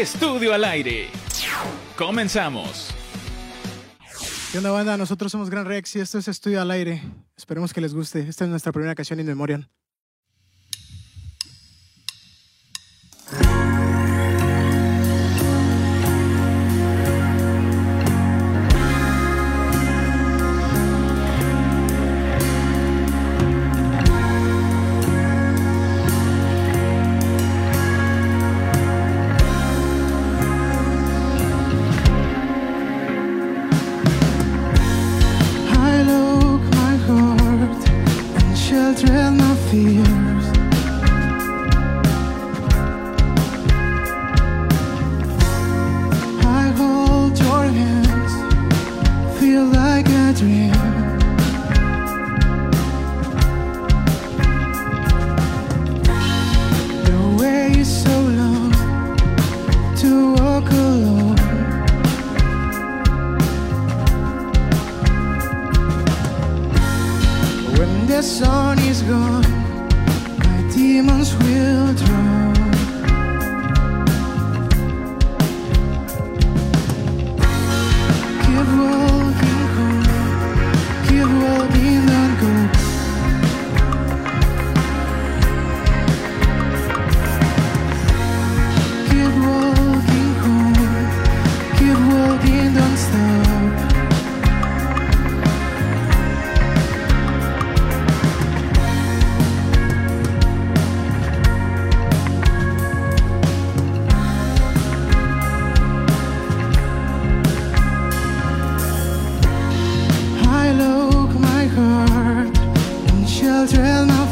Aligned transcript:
Estudio 0.00 0.54
al 0.54 0.64
aire. 0.64 1.10
Comenzamos. 1.94 2.88
¿Qué 4.50 4.56
onda, 4.56 4.70
banda? 4.70 4.96
Nosotros 4.96 5.30
somos 5.30 5.50
Gran 5.50 5.66
Rex 5.66 5.94
y 5.96 6.00
esto 6.00 6.16
es 6.16 6.26
Estudio 6.26 6.62
al 6.62 6.70
aire. 6.70 7.02
Esperemos 7.36 7.74
que 7.74 7.82
les 7.82 7.92
guste. 7.92 8.20
Esta 8.20 8.44
es 8.44 8.50
nuestra 8.50 8.72
primera 8.72 8.94
canción 8.94 9.20
in 9.20 9.26
memoriam. 9.26 9.68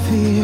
happy 0.08 0.37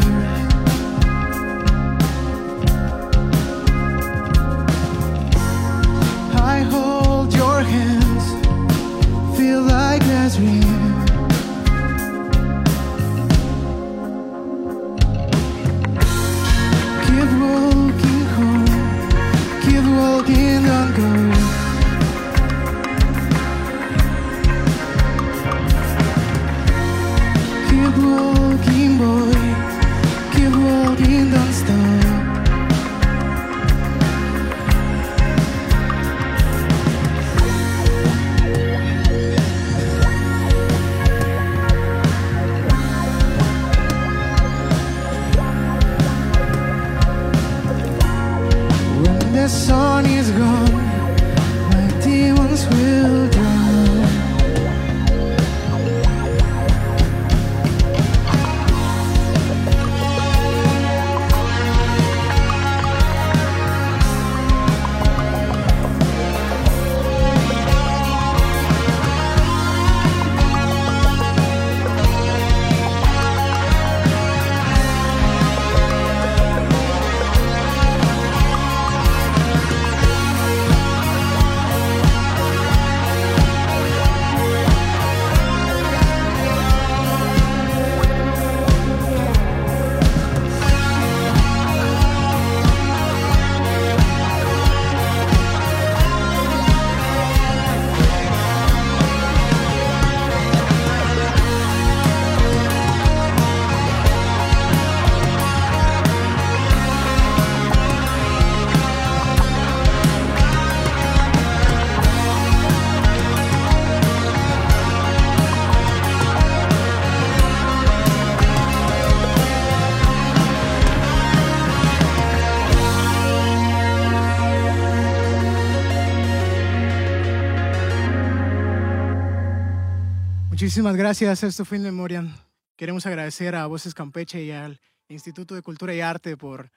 Muchísimas 130.65 130.97
gracias. 130.97 131.43
Esto 131.43 131.67
fue 131.67 131.77
In 131.77 131.83
Memoriam. 131.83 132.35
Queremos 132.75 133.05
agradecer 133.05 133.55
a 133.55 133.67
Voces 133.67 133.93
Campeche 133.93 134.43
y 134.43 134.51
al 134.51 134.81
Instituto 135.09 135.55
de 135.55 135.61
Cultura 135.61 135.93
y 135.93 136.01
Arte 136.01 136.39
por 136.39 136.71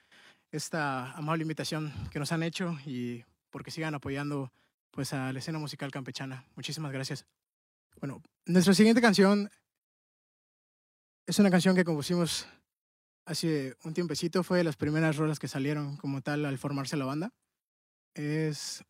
esta 0.52 1.14
amable 1.14 1.44
invitación 1.44 1.94
que 2.12 2.20
nos 2.20 2.34
han 2.34 2.44
hecho 2.44 2.78
y 2.85 3.23
porque 3.50 3.72
sigan 3.72 3.96
apoyando 3.96 4.52
pues, 4.91 5.14
a 5.14 5.32
la 5.32 5.40
escena 5.40 5.58
musical 5.58 5.90
campechana. 5.90 6.44
Muchísimas 6.58 6.91
gracias. 6.91 7.26
Bueno, 8.02 8.22
nuestra 8.46 8.73
siguiente 8.73 9.02
canción 9.02 9.50
es 11.26 11.40
una 11.40 11.50
canción 11.50 11.73
que 11.73 11.85
compusimos 11.85 12.46
hace 13.23 13.78
un 13.85 13.94
tiempecito. 13.94 14.44
Fue 14.44 14.58
de 14.58 14.66
las 14.66 14.76
primeras 14.76 15.16
rolas 15.16 15.40
que 15.40 15.47
salieron 15.47 15.96
como 15.96 16.20
tal 16.20 16.46
al 16.46 16.58
formarse 16.58 16.97
la 16.97 17.06
banda. 17.06 17.32
Es 18.16 18.84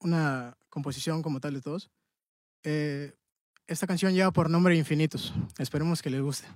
una 0.00 0.58
composición 0.70 1.22
como 1.22 1.38
tal 1.38 1.54
de 1.54 1.60
todos. 1.60 1.88
Eh, 2.64 3.14
esta 3.70 3.86
canción 3.86 4.12
lleva 4.12 4.32
por 4.32 4.50
nombre 4.50 4.76
Infinitos. 4.76 5.32
Esperemos 5.56 6.02
que 6.02 6.10
les 6.10 6.20
guste. 6.20 6.48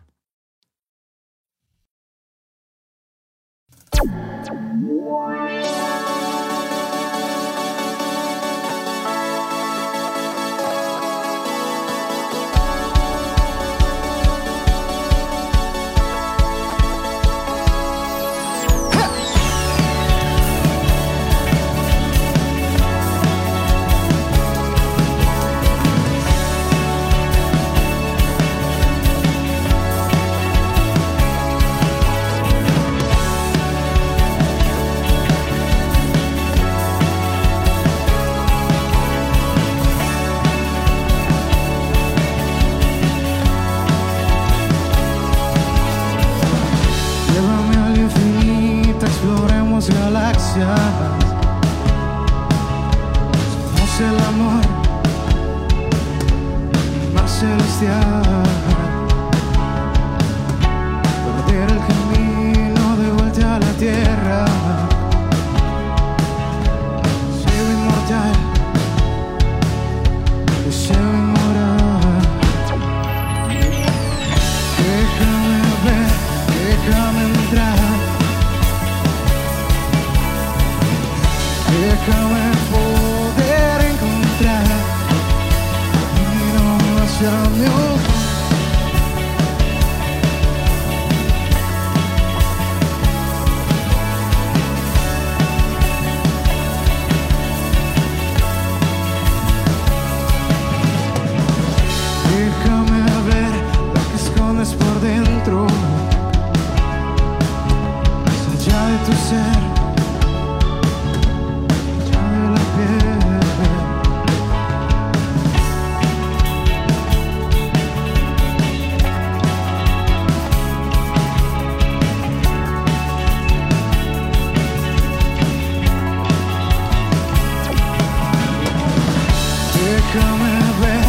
Déjame 130.15 130.55
ver, 130.81 131.07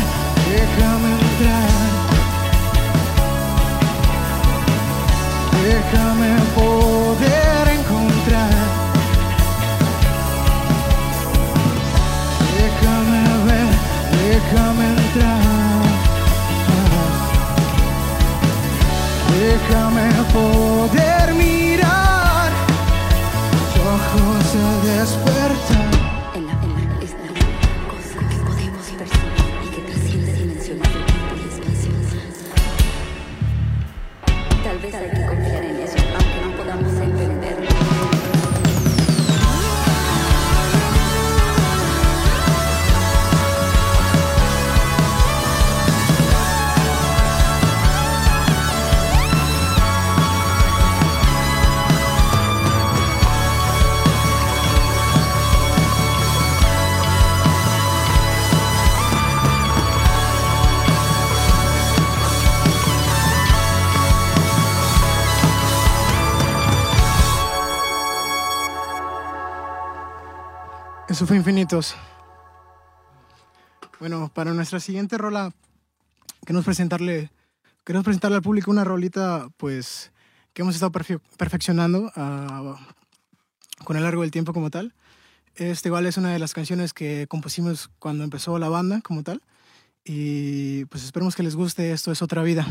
déjame 0.50 1.10
entrar. 1.14 1.70
Déjame 5.62 6.32
poder 6.56 7.66
encontrar. 7.78 8.56
Déjame 12.58 13.22
ver, 13.46 13.70
déjame 14.18 14.86
entrar. 14.98 15.84
Déjame 19.30 20.08
poder 20.34 20.65
Eso 71.16 71.34
Infinitos. 71.34 71.96
Bueno, 74.02 74.30
para 74.34 74.54
nuestra 74.54 74.82
siguiente 74.82 75.18
rola, 75.18 75.54
queremos 76.46 76.66
presentarle, 76.66 77.32
queremos 77.86 78.04
presentarle 78.04 78.36
al 78.36 78.42
público 78.42 78.70
una 78.70 78.84
rolita, 78.84 79.48
pues, 79.56 80.12
que 80.52 80.64
hemos 80.64 80.76
estado 80.76 80.92
perfe- 80.92 81.22
perfeccionando 81.38 82.12
ah, 82.18 82.76
con 83.86 83.96
el 83.96 84.04
largo 84.04 84.24
del 84.24 84.32
tiempo 84.32 84.52
como 84.52 84.70
tal. 84.70 84.94
Este 85.56 85.88
igual 85.88 86.06
es 86.06 86.18
una 86.18 86.34
de 86.34 86.40
las 86.40 86.54
canciones 86.54 86.92
que 86.92 87.28
compusimos 87.30 87.90
cuando 87.98 88.26
empezó 88.26 88.60
la 88.60 88.68
banda 88.68 89.00
como 89.00 89.24
tal. 89.24 89.42
Y 90.04 90.84
pues 90.86 91.06
esperemos 91.06 91.34
que 91.34 91.44
les 91.44 91.56
guste. 91.56 91.94
Esto 91.94 92.12
es 92.12 92.22
otra 92.22 92.44
vida. 92.44 92.68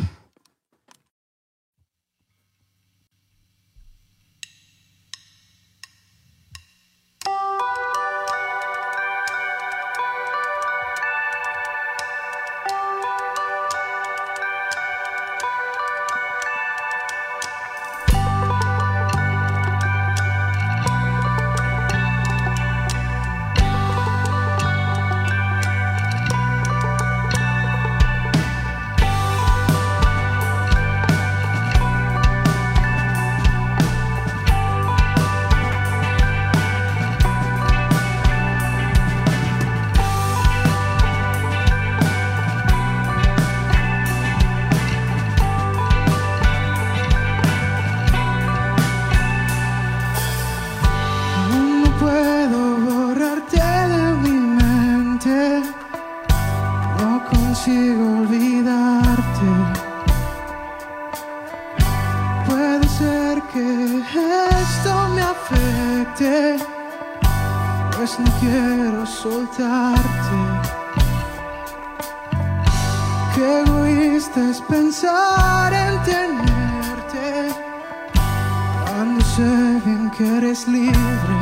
Sé 79.36 79.80
bien 79.84 80.10
que 80.16 80.24
eres 80.36 80.68
libre, 80.68 81.36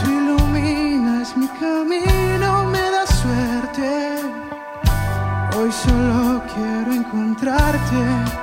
tú 0.00 0.10
iluminas 0.10 1.36
mi 1.36 1.46
camino, 1.48 2.64
me 2.72 2.84
das 2.90 3.10
suerte. 3.20 3.90
Hoy 5.56 5.70
solo 5.72 6.42
quiero 6.54 6.92
encontrarte. 6.94 8.33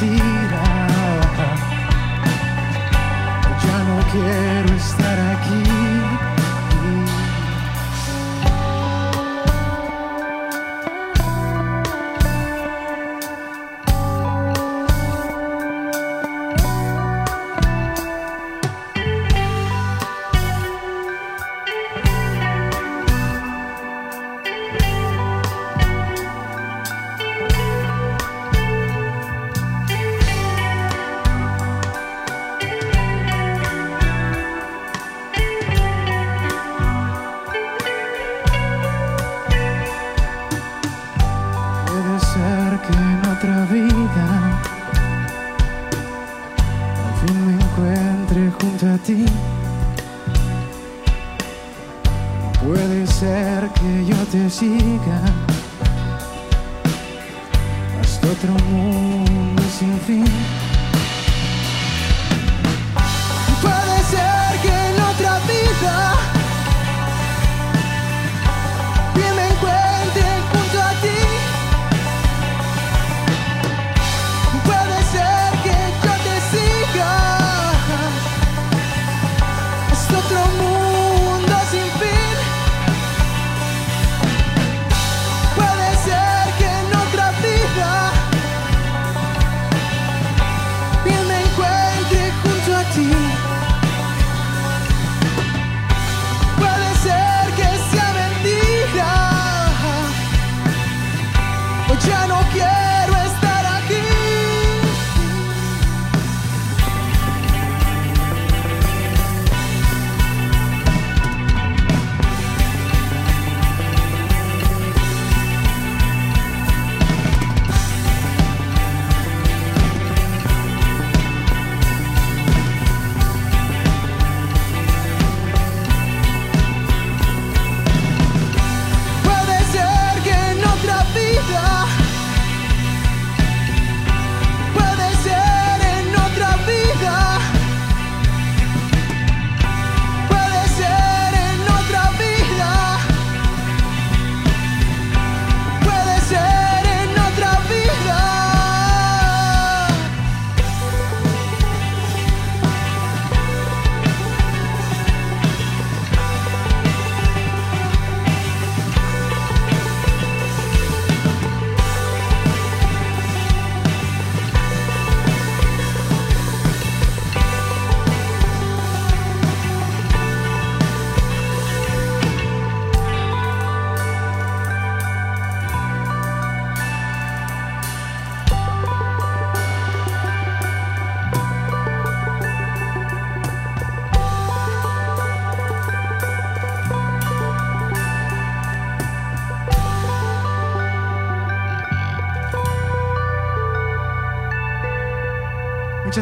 Sea 0.00 0.29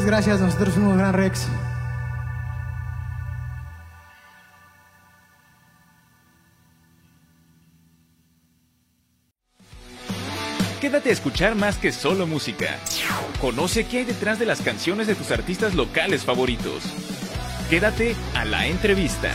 gracias, 0.09 0.41
nosotros 0.41 0.73
fuimos 0.73 0.97
Gran 0.97 1.12
Rex. 1.12 1.47
Quédate 10.81 11.11
a 11.11 11.12
escuchar 11.12 11.55
más 11.57 11.77
que 11.77 11.93
solo 11.93 12.27
música. 12.27 12.79
Conoce 13.38 13.87
qué 13.87 13.99
hay 13.99 14.05
detrás 14.05 14.38
de 14.38 14.47
las 14.47 14.62
canciones 14.62 15.07
de 15.07 15.15
tus 15.15 15.31
artistas 15.31 15.75
locales 15.75 16.25
favoritos. 16.25 16.85
Quédate 17.69 18.17
a 18.35 18.47
la 18.47 18.67
entrevista. 18.67 19.31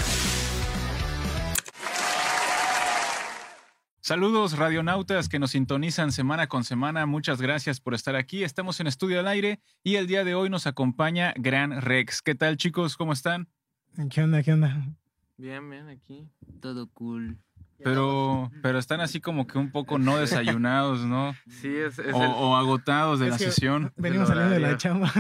Saludos 4.06 4.58
radionautas 4.58 5.30
que 5.30 5.40
nos 5.40 5.52
sintonizan 5.52 6.12
semana 6.12 6.48
con 6.48 6.66
semana. 6.66 7.06
Muchas 7.06 7.42
gracias 7.42 7.80
por 7.80 7.94
estar 7.94 8.18
aquí. 8.18 8.44
Estamos 8.44 8.82
en 8.82 8.88
Estudio 8.88 9.22
al 9.22 9.30
Aire 9.30 9.62
y 9.82 9.96
el 9.96 10.08
día 10.08 10.26
de 10.26 10.36
hoy 10.36 10.50
nos 10.50 10.68
acompaña 10.68 11.34
Gran 11.38 11.82
Rex. 11.82 12.22
¿Qué 12.22 12.36
tal 12.36 12.58
chicos? 12.58 12.98
¿Cómo 12.98 13.14
están? 13.14 13.48
¿Qué 14.10 14.22
onda? 14.22 14.44
¿Qué 14.44 14.52
onda? 14.52 14.94
Bien, 15.38 15.70
bien, 15.70 15.88
aquí. 15.88 16.28
Todo 16.60 16.90
cool. 16.90 17.38
Pero, 17.84 18.52
pero 18.62 18.80
están 18.80 19.02
así 19.02 19.20
como 19.22 19.46
que 19.48 19.58
un 19.58 19.72
poco 19.72 19.98
no 20.00 20.18
desayunados, 20.18 21.02
¿no? 21.06 21.36
Sí, 21.62 21.76
es, 21.76 22.00
es 22.00 22.14
O, 22.14 22.24
el- 22.24 22.32
o 22.34 22.56
agotados 22.56 23.20
de 23.20 23.26
Es 23.28 23.32
la 23.32 23.38
sesión. 23.38 23.94
Venimos 23.98 24.28
saliendo 24.30 24.54
de 24.54 24.60
la 24.60 24.78
chamba. 24.78 25.12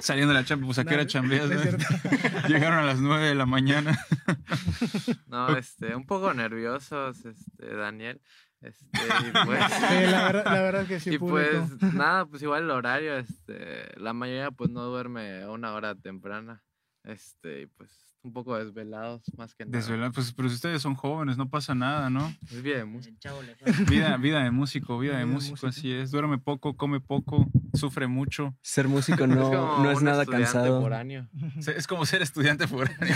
Saliendo 0.00 0.34
de 0.34 0.40
la 0.40 0.44
chamba, 0.46 0.66
pues 0.66 0.78
a 0.78 0.84
qué 0.84 0.94
hora 0.94 1.06
chambeas, 1.06 1.48
no 1.48 1.54
es 1.60 1.72
¿no? 1.72 1.78
cierto. 1.78 2.48
Llegaron 2.48 2.78
a 2.78 2.82
las 2.84 2.98
9 3.00 3.26
de 3.28 3.34
la 3.34 3.46
mañana. 3.46 3.98
No, 5.26 5.56
este, 5.56 5.94
un 5.94 6.06
poco 6.06 6.32
nerviosos, 6.34 7.24
este, 7.24 7.74
Daniel. 7.74 8.20
Este, 8.60 8.84
y 8.86 9.30
pues, 9.44 9.60
Sí, 9.72 10.06
la 10.10 10.22
verdad, 10.24 10.44
la 10.46 10.62
verdad 10.62 10.86
que 10.86 11.00
sí, 11.00 11.14
y 11.14 11.18
público. 11.18 11.68
pues, 11.80 11.92
nada, 11.94 12.26
pues 12.26 12.42
igual 12.42 12.64
el 12.64 12.70
horario, 12.70 13.16
este, 13.18 13.88
la 14.00 14.12
mayoría 14.12 14.50
pues 14.50 14.70
no 14.70 14.82
duerme 14.84 15.42
a 15.42 15.50
una 15.50 15.72
hora 15.74 15.94
temprana. 15.94 16.62
Este, 17.04 17.62
y 17.62 17.66
pues 17.66 17.90
un 18.26 18.32
poco 18.32 18.56
desvelados, 18.58 19.22
más 19.36 19.54
que 19.54 19.64
nada. 19.64 19.78
Desvelado, 19.78 20.12
pues, 20.12 20.32
pero 20.32 20.48
si 20.48 20.56
ustedes 20.56 20.82
son 20.82 20.94
jóvenes, 20.94 21.36
no 21.36 21.48
pasa 21.48 21.74
nada, 21.74 22.10
¿no? 22.10 22.34
Es 22.50 22.60
bien, 22.62 22.88
música. 22.88 23.32
Vida, 23.88 24.16
vida 24.16 24.42
de 24.42 24.50
músico, 24.50 24.98
vida 24.98 25.12
Vida 25.12 25.20
de 25.20 25.26
de 25.26 25.32
músico, 25.32 25.52
músico. 25.52 25.66
así 25.68 25.92
es. 25.92 26.10
Duerme 26.10 26.38
poco, 26.38 26.76
come 26.76 27.00
poco, 27.00 27.46
sufre 27.74 28.08
mucho. 28.08 28.56
Ser 28.62 28.88
músico 28.88 29.26
no, 29.26 29.44
como 29.44 29.84
no 29.84 29.90
es 29.90 30.02
nada 30.02 30.26
cansado. 30.26 30.86
Es 31.76 31.86
como 31.86 32.04
ser 32.06 32.22
estudiante 32.22 32.66
foráneo. 32.66 33.06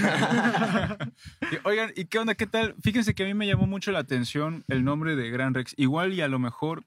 Y, 1.52 1.68
Oigan, 1.68 1.92
¿y 1.96 2.04
qué 2.06 2.18
onda? 2.18 2.34
¿Qué 2.34 2.46
tal? 2.46 2.74
Fíjense 2.82 3.14
que 3.14 3.24
a 3.24 3.26
mí 3.26 3.34
me 3.34 3.46
llamó 3.46 3.66
mucho 3.66 3.90
la 3.92 3.98
atención 3.98 4.64
el 4.68 4.84
nombre 4.84 5.16
de 5.16 5.30
Gran 5.30 5.54
Rex. 5.54 5.74
Igual 5.76 6.12
y 6.14 6.20
a 6.20 6.28
lo 6.28 6.38
mejor 6.38 6.84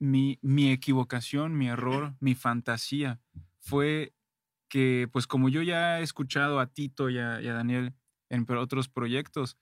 mi, 0.00 0.38
mi 0.42 0.72
equivocación, 0.72 1.56
mi 1.56 1.68
error, 1.68 2.14
mi 2.20 2.34
fantasía 2.34 3.20
fue 3.60 4.12
que, 4.72 5.06
pues 5.12 5.26
como 5.26 5.50
yo 5.50 5.60
ya 5.60 6.00
he 6.00 6.02
escuchado 6.02 6.58
a 6.58 6.66
Tito 6.66 7.10
y 7.10 7.18
a, 7.18 7.42
Daniel 7.42 7.92
en 8.30 8.46
otros 8.56 8.88
proyectos, 8.88 9.58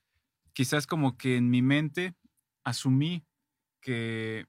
quizás 0.53 0.87
como 0.87 1.17
que 1.17 1.35
en 1.35 1.49
mi 1.49 1.61
mente 1.61 2.15
asumí 2.63 3.25
que, 3.81 4.47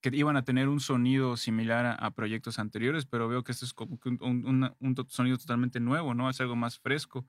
que 0.00 0.10
iban 0.12 0.36
a 0.36 0.44
tener 0.44 0.68
un 0.68 0.78
sonido 0.78 1.36
similar 1.36 1.98
a, 1.98 2.10
proyectos 2.12 2.60
anteriores, 2.60 3.06
pero 3.06 3.26
veo 3.26 3.42
que 3.42 3.50
este 3.50 3.64
es 3.64 3.74
como 3.74 3.98
un, 4.04 4.46
un- 4.46 4.76
un 4.78 4.96
sonido 5.08 5.36
totalmente 5.36 5.80
nuevo, 5.80 6.14
¿no? 6.14 6.30
Es 6.30 6.40
algo 6.40 6.54
más 6.54 6.78
fresco. 6.78 7.26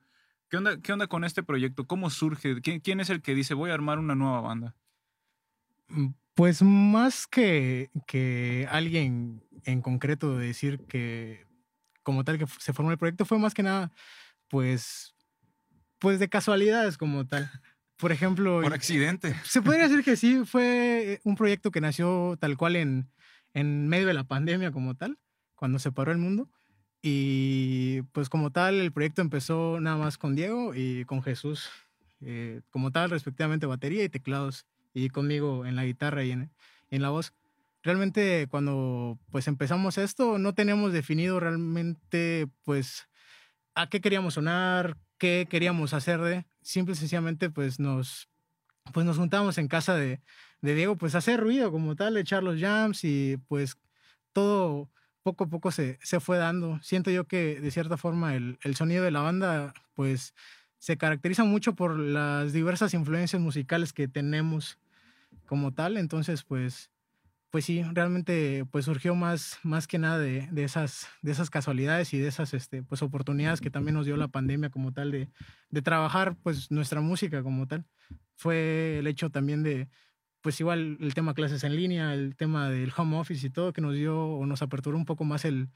¿Qué 0.48 0.56
onda, 0.58 0.80
qué 0.80 0.92
onda 0.92 1.08
con 1.08 1.24
este 1.24 1.42
proyecto? 1.42 1.88
¿Cómo 1.88 2.08
surge? 2.08 2.60
¿Quién, 2.62 2.78
quién 2.78 3.00
es 3.00 3.10
el 3.10 3.20
que 3.20 3.34
dice 3.34 3.54
voy 3.54 3.70
a 3.70 3.74
armar 3.74 3.98
una 3.98 4.14
nueva 4.14 4.42
banda? 4.42 4.76
Mm, 5.88 6.08
Pues 6.34 6.62
más 6.62 7.26
que, 7.26 7.90
que 8.06 8.66
alguien 8.70 9.42
en 9.64 9.80
concreto 9.82 10.36
decir 10.36 10.80
que 10.86 11.45
como 12.06 12.22
tal 12.22 12.38
que 12.38 12.46
se 12.60 12.72
formó 12.72 12.92
el 12.92 12.98
proyecto 12.98 13.24
fue 13.24 13.36
más 13.40 13.52
que 13.52 13.64
nada 13.64 13.90
pues 14.48 15.12
pues 15.98 16.20
de 16.20 16.28
casualidades 16.28 16.96
como 16.98 17.26
tal. 17.26 17.50
Por 17.96 18.12
ejemplo, 18.12 18.60
Por 18.62 18.74
accidente. 18.74 19.34
se 19.44 19.60
podría 19.60 19.88
decir 19.88 20.04
que 20.04 20.16
sí, 20.16 20.44
fue 20.44 21.20
un 21.24 21.34
proyecto 21.34 21.70
que 21.72 21.80
nació 21.80 22.36
tal 22.38 22.56
cual 22.56 22.76
en, 22.76 23.10
en 23.54 23.88
medio 23.88 24.06
de 24.06 24.14
la 24.14 24.24
pandemia 24.24 24.70
como 24.70 24.94
tal, 24.94 25.18
cuando 25.56 25.78
se 25.80 25.90
paró 25.90 26.12
el 26.12 26.18
mundo. 26.18 26.48
Y 27.02 28.02
pues 28.12 28.28
como 28.28 28.52
tal, 28.52 28.74
el 28.76 28.92
proyecto 28.92 29.22
empezó 29.22 29.80
nada 29.80 29.96
más 29.96 30.18
con 30.18 30.36
Diego 30.36 30.74
y 30.74 31.06
con 31.06 31.22
Jesús, 31.22 31.70
eh, 32.20 32.60
como 32.70 32.92
tal, 32.92 33.08
respectivamente 33.10 33.66
batería 33.66 34.04
y 34.04 34.10
teclados, 34.10 34.66
y 34.92 35.08
conmigo 35.08 35.64
en 35.64 35.74
la 35.74 35.84
guitarra 35.86 36.22
y 36.22 36.32
en, 36.32 36.50
en 36.90 37.02
la 37.02 37.08
voz. 37.08 37.32
Realmente 37.86 38.48
cuando 38.50 39.16
pues 39.30 39.46
empezamos 39.46 39.96
esto, 39.96 40.40
no 40.40 40.54
teníamos 40.54 40.92
definido 40.92 41.38
realmente 41.38 42.48
pues 42.64 43.06
a 43.76 43.88
qué 43.88 44.00
queríamos 44.00 44.34
sonar, 44.34 44.96
qué 45.18 45.46
queríamos 45.48 45.94
hacer 45.94 46.20
de, 46.20 46.46
simple 46.62 46.94
y 46.94 46.96
sencillamente 46.96 47.48
pues 47.48 47.78
nos 47.78 48.28
pues 48.92 49.06
nos 49.06 49.18
juntamos 49.18 49.56
en 49.58 49.68
casa 49.68 49.94
de, 49.94 50.20
de 50.62 50.74
Diego, 50.74 50.96
pues 50.96 51.14
hacer 51.14 51.38
ruido 51.38 51.70
como 51.70 51.94
tal, 51.94 52.16
echar 52.16 52.42
los 52.42 52.60
jams 52.60 53.04
y 53.04 53.36
pues 53.46 53.78
todo 54.32 54.90
poco 55.22 55.44
a 55.44 55.48
poco 55.48 55.70
se, 55.70 56.00
se 56.02 56.18
fue 56.18 56.38
dando. 56.38 56.80
Siento 56.82 57.12
yo 57.12 57.28
que 57.28 57.60
de 57.60 57.70
cierta 57.70 57.96
forma 57.96 58.34
el, 58.34 58.58
el 58.64 58.74
sonido 58.74 59.04
de 59.04 59.12
la 59.12 59.20
banda 59.20 59.74
pues 59.94 60.34
se 60.78 60.96
caracteriza 60.96 61.44
mucho 61.44 61.76
por 61.76 61.96
las 61.96 62.52
diversas 62.52 62.94
influencias 62.94 63.40
musicales 63.40 63.92
que 63.92 64.08
tenemos 64.08 64.76
como 65.46 65.72
tal, 65.72 65.98
entonces 65.98 66.42
pues 66.42 66.90
pues 67.56 67.64
sí, 67.64 67.82
realmente 67.94 68.66
pues 68.70 68.84
surgió 68.84 69.14
más, 69.14 69.58
más 69.62 69.86
que 69.86 69.98
nada 69.98 70.18
de, 70.18 70.46
de 70.52 70.62
esas, 70.62 71.08
de 71.22 71.32
esas 71.32 71.48
casualidades 71.48 72.12
y 72.12 72.18
de 72.18 72.28
esas 72.28 72.52
este, 72.52 72.82
pues, 72.82 73.00
oportunidades 73.00 73.62
que 73.62 73.70
también 73.70 73.94
nos 73.94 74.04
dio 74.04 74.18
la 74.18 74.28
pandemia 74.28 74.68
como 74.68 74.92
tal 74.92 75.10
de, 75.10 75.30
de 75.70 75.80
trabajar 75.80 76.36
pues 76.42 76.70
nuestra 76.70 77.00
música 77.00 77.42
como 77.42 77.66
tal. 77.66 77.86
Fue 78.34 78.98
el 78.98 79.06
hecho 79.06 79.30
también 79.30 79.62
de, 79.62 79.88
pues 80.42 80.60
igual 80.60 80.98
el 81.00 81.14
tema 81.14 81.32
clases 81.32 81.64
en 81.64 81.76
línea, 81.76 82.12
el 82.12 82.36
tema 82.36 82.68
del 82.68 82.92
home 82.94 83.16
office 83.16 83.46
y 83.46 83.48
todo 83.48 83.72
que 83.72 83.80
nos 83.80 83.94
dio 83.94 84.22
o 84.22 84.44
nos 84.44 84.60
aperturó 84.60 84.98
un 84.98 85.06
poco 85.06 85.24
más 85.24 85.46
el, 85.46 85.70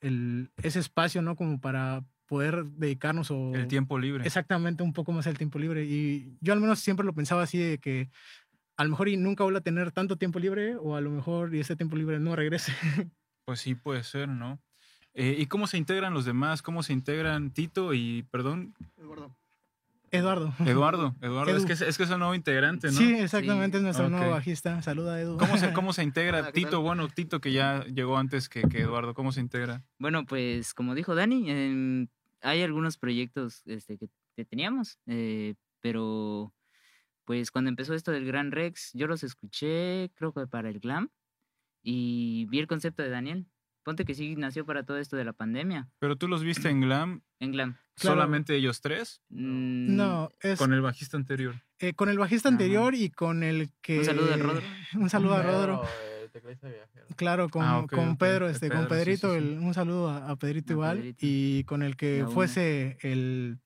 el, 0.00 0.50
ese 0.60 0.80
espacio, 0.80 1.22
¿no? 1.22 1.36
Como 1.36 1.60
para 1.60 2.02
poder 2.26 2.64
dedicarnos 2.64 3.30
o... 3.30 3.54
El 3.54 3.68
tiempo 3.68 3.96
libre. 3.96 4.26
Exactamente, 4.26 4.82
un 4.82 4.92
poco 4.92 5.12
más 5.12 5.28
el 5.28 5.38
tiempo 5.38 5.60
libre. 5.60 5.84
Y 5.84 6.36
yo 6.40 6.52
al 6.52 6.60
menos 6.60 6.80
siempre 6.80 7.06
lo 7.06 7.12
pensaba 7.12 7.42
así 7.42 7.58
de 7.58 7.78
que 7.78 8.10
a 8.76 8.84
lo 8.84 8.90
mejor 8.90 9.08
y 9.08 9.16
nunca 9.16 9.44
voy 9.44 9.54
a 9.56 9.60
tener 9.60 9.92
tanto 9.92 10.16
tiempo 10.16 10.38
libre 10.38 10.76
o 10.76 10.96
a 10.96 11.00
lo 11.00 11.10
mejor 11.10 11.54
y 11.54 11.60
ese 11.60 11.76
tiempo 11.76 11.96
libre 11.96 12.18
no 12.18 12.34
regrese. 12.36 12.72
Pues 13.44 13.58
sí, 13.60 13.74
puede 13.74 14.04
ser, 14.04 14.28
¿no? 14.28 14.60
Eh, 15.14 15.34
¿Y 15.36 15.46
cómo 15.46 15.66
se 15.66 15.76
integran 15.76 16.14
los 16.14 16.24
demás? 16.24 16.62
¿Cómo 16.62 16.84
se 16.84 16.92
integran 16.92 17.50
Tito 17.50 17.92
y, 17.92 18.22
perdón, 18.30 18.72
Eduardo. 18.96 19.34
Eduardo? 20.12 20.54
Eduardo, 21.20 21.50
es 21.50 21.56
Edu. 21.58 21.66
que 21.66 21.72
es, 21.72 21.80
es 21.80 21.96
que 21.96 22.04
es 22.04 22.10
un 22.10 22.20
nuevo 22.20 22.34
integrante, 22.34 22.86
¿no? 22.88 22.92
Sí, 22.92 23.14
exactamente, 23.14 23.78
Sí. 23.78 23.78
es 23.78 23.82
nuestro 23.82 24.08
nuevo 24.10 24.30
bajista. 24.30 24.80
Saluda, 24.82 25.20
Edu. 25.20 25.38
¿Cómo 25.38 25.56
se, 25.58 25.72
cómo 25.72 25.92
se 25.92 26.02
integra 26.04 26.38
Hola, 26.38 26.46
¿qué 26.52 26.60
Tito? 26.60 26.70
tal? 26.70 26.80
Bueno, 26.80 27.08
Tito 27.08 27.40
que 27.40 27.50
ya 27.52 27.84
llegó 27.86 28.16
antes 28.16 28.48
que, 28.48 28.62
que 28.62 28.82
Eduardo, 28.82 29.12
¿cómo 29.12 29.32
se 29.32 29.40
integra? 29.40 29.82
Bueno, 29.98 30.24
pues 30.24 30.72
como 30.74 30.94
dijo 30.94 31.14
Dani, 31.14 31.50
em, 31.50 32.06
hay 32.42 32.62
algunos 32.62 32.96
proyectos 32.96 33.62
este, 33.66 33.98
que, 33.98 34.08
que 34.36 34.44
teníamos, 34.44 34.98
eh, 35.06 35.54
pero 35.80 36.52
pues 37.24 37.50
cuando 37.50 37.68
empezó 37.68 37.94
esto 37.94 38.10
del 38.12 38.24
Gran 38.26 38.50
Rex, 38.50 38.90
yo 38.94 39.06
los 39.06 39.22
escuché, 39.22 40.10
creo 40.14 40.32
que 40.32 40.46
para 40.46 40.68
el 40.68 40.80
Glam, 40.80 41.10
y 41.82 42.46
vi 42.50 42.58
el 42.58 42.66
concepto 42.66 43.02
de 43.02 43.10
Daniel. 43.10 43.46
Ponte 43.84 44.04
que 44.04 44.14
sí 44.14 44.36
nació 44.36 44.64
para 44.64 44.84
todo 44.84 44.98
esto 44.98 45.16
de 45.16 45.24
la 45.24 45.32
pandemia, 45.32 45.90
Pero 45.98 46.14
tú 46.14 46.28
los 46.28 46.44
viste 46.44 46.68
en 46.68 46.80
Glam, 46.82 47.22
en 47.40 47.50
Glam. 47.52 47.76
Claro. 47.94 48.16
solamente 48.16 48.54
ellos 48.56 48.80
tres, 48.80 49.20
Mm, 49.28 49.96
No, 49.96 50.30
es 50.40 50.58
con 50.58 50.72
el 50.72 50.80
bajista 50.80 51.16
anterior. 51.16 51.56
eh, 51.80 51.92
con 51.94 52.08
el 52.08 52.18
bajista 52.18 52.48
Ajá. 52.48 52.54
anterior 52.54 52.94
y 52.94 53.10
con 53.10 53.42
el 53.42 53.70
que... 53.82 53.98
Un 53.98 54.04
saludo 54.04 54.32
al 54.34 54.40
Rodro. 54.40 54.62
Un 54.94 55.10
saludo 55.10 55.34
a 55.34 55.42
Rodro. 55.42 55.82
Claro, 57.16 57.48
con, 57.50 57.62
Ah, 57.62 57.80
ok, 57.80 57.92
con 57.94 58.16
Pedro, 58.16 58.48
este, 58.48 58.68
Pedro, 58.68 58.88
con 58.88 58.88
sí, 58.88 58.94
sí, 58.94 59.04
Pedrito, 59.04 59.30
sí. 59.32 59.38
el- 59.38 59.58
un 59.58 59.74
saludo 59.74 60.08
a, 60.10 60.30
a 60.30 60.36
Pedrito 60.36 60.72
A 60.72 60.74
igual, 60.74 60.96
Pedrito. 60.98 61.18
y 61.20 61.64
con 61.64 61.82
el 61.82 61.96
que 61.96 62.24
fuese 62.32 62.96
el 63.02 63.58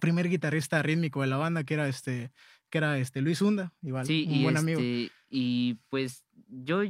primer 0.00 0.28
guitarrista 0.28 0.82
rítmico 0.82 1.20
de 1.20 1.26
la 1.26 1.36
banda, 1.36 1.64
que 1.64 1.74
era 1.74 1.88
este, 1.88 2.30
que 2.70 2.78
era 2.78 2.98
este 2.98 3.20
Luis 3.20 3.42
Hunda, 3.42 3.72
igual, 3.82 4.06
Sí, 4.06 4.24
un 4.28 4.34
y, 4.34 4.42
buen 4.44 4.56
amigo. 4.56 4.80
este, 4.80 5.12
y 5.28 5.74
pues 5.88 6.24
yo 6.48 6.82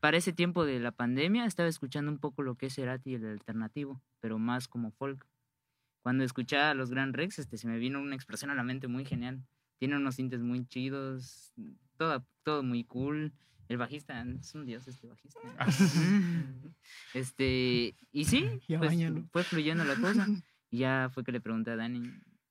para 0.00 0.16
ese 0.16 0.32
tiempo 0.32 0.64
de 0.64 0.80
la 0.80 0.92
pandemia 0.92 1.44
estaba 1.44 1.68
escuchando 1.68 2.10
un 2.10 2.18
poco 2.18 2.42
lo 2.42 2.56
que 2.56 2.66
es 2.66 2.74
Cerati 2.74 3.10
y 3.10 3.14
el 3.14 3.26
alternativo, 3.26 4.02
pero 4.20 4.38
más 4.38 4.68
como 4.68 4.90
folk. 4.90 5.26
Cuando 6.02 6.24
escuchaba 6.24 6.70
a 6.70 6.74
los 6.74 6.90
Gran 6.90 7.12
Rex, 7.12 7.38
este, 7.38 7.58
se 7.58 7.68
me 7.68 7.78
vino 7.78 8.00
una 8.00 8.14
expresión 8.14 8.50
a 8.50 8.54
la 8.54 8.62
mente 8.62 8.88
muy 8.88 9.04
genial. 9.04 9.42
Tiene 9.78 9.96
unos 9.96 10.14
sintes 10.14 10.40
muy 10.40 10.66
chidos, 10.66 11.52
todo, 11.98 12.24
todo 12.42 12.62
muy 12.62 12.84
cool. 12.84 13.32
El 13.68 13.76
bajista, 13.76 14.22
es 14.22 14.54
un 14.54 14.64
dios 14.64 14.88
este 14.88 15.06
bajista. 15.06 15.40
este, 17.14 17.94
y 18.10 18.24
sí, 18.24 18.46
pues, 18.66 18.94
fue 19.30 19.44
fluyendo 19.44 19.84
la 19.84 19.96
cosa. 19.96 20.26
Y 20.70 20.78
ya 20.78 21.10
fue 21.12 21.24
que 21.24 21.32
le 21.32 21.40
pregunté 21.40 21.72
a 21.72 21.76
Dani, 21.76 22.10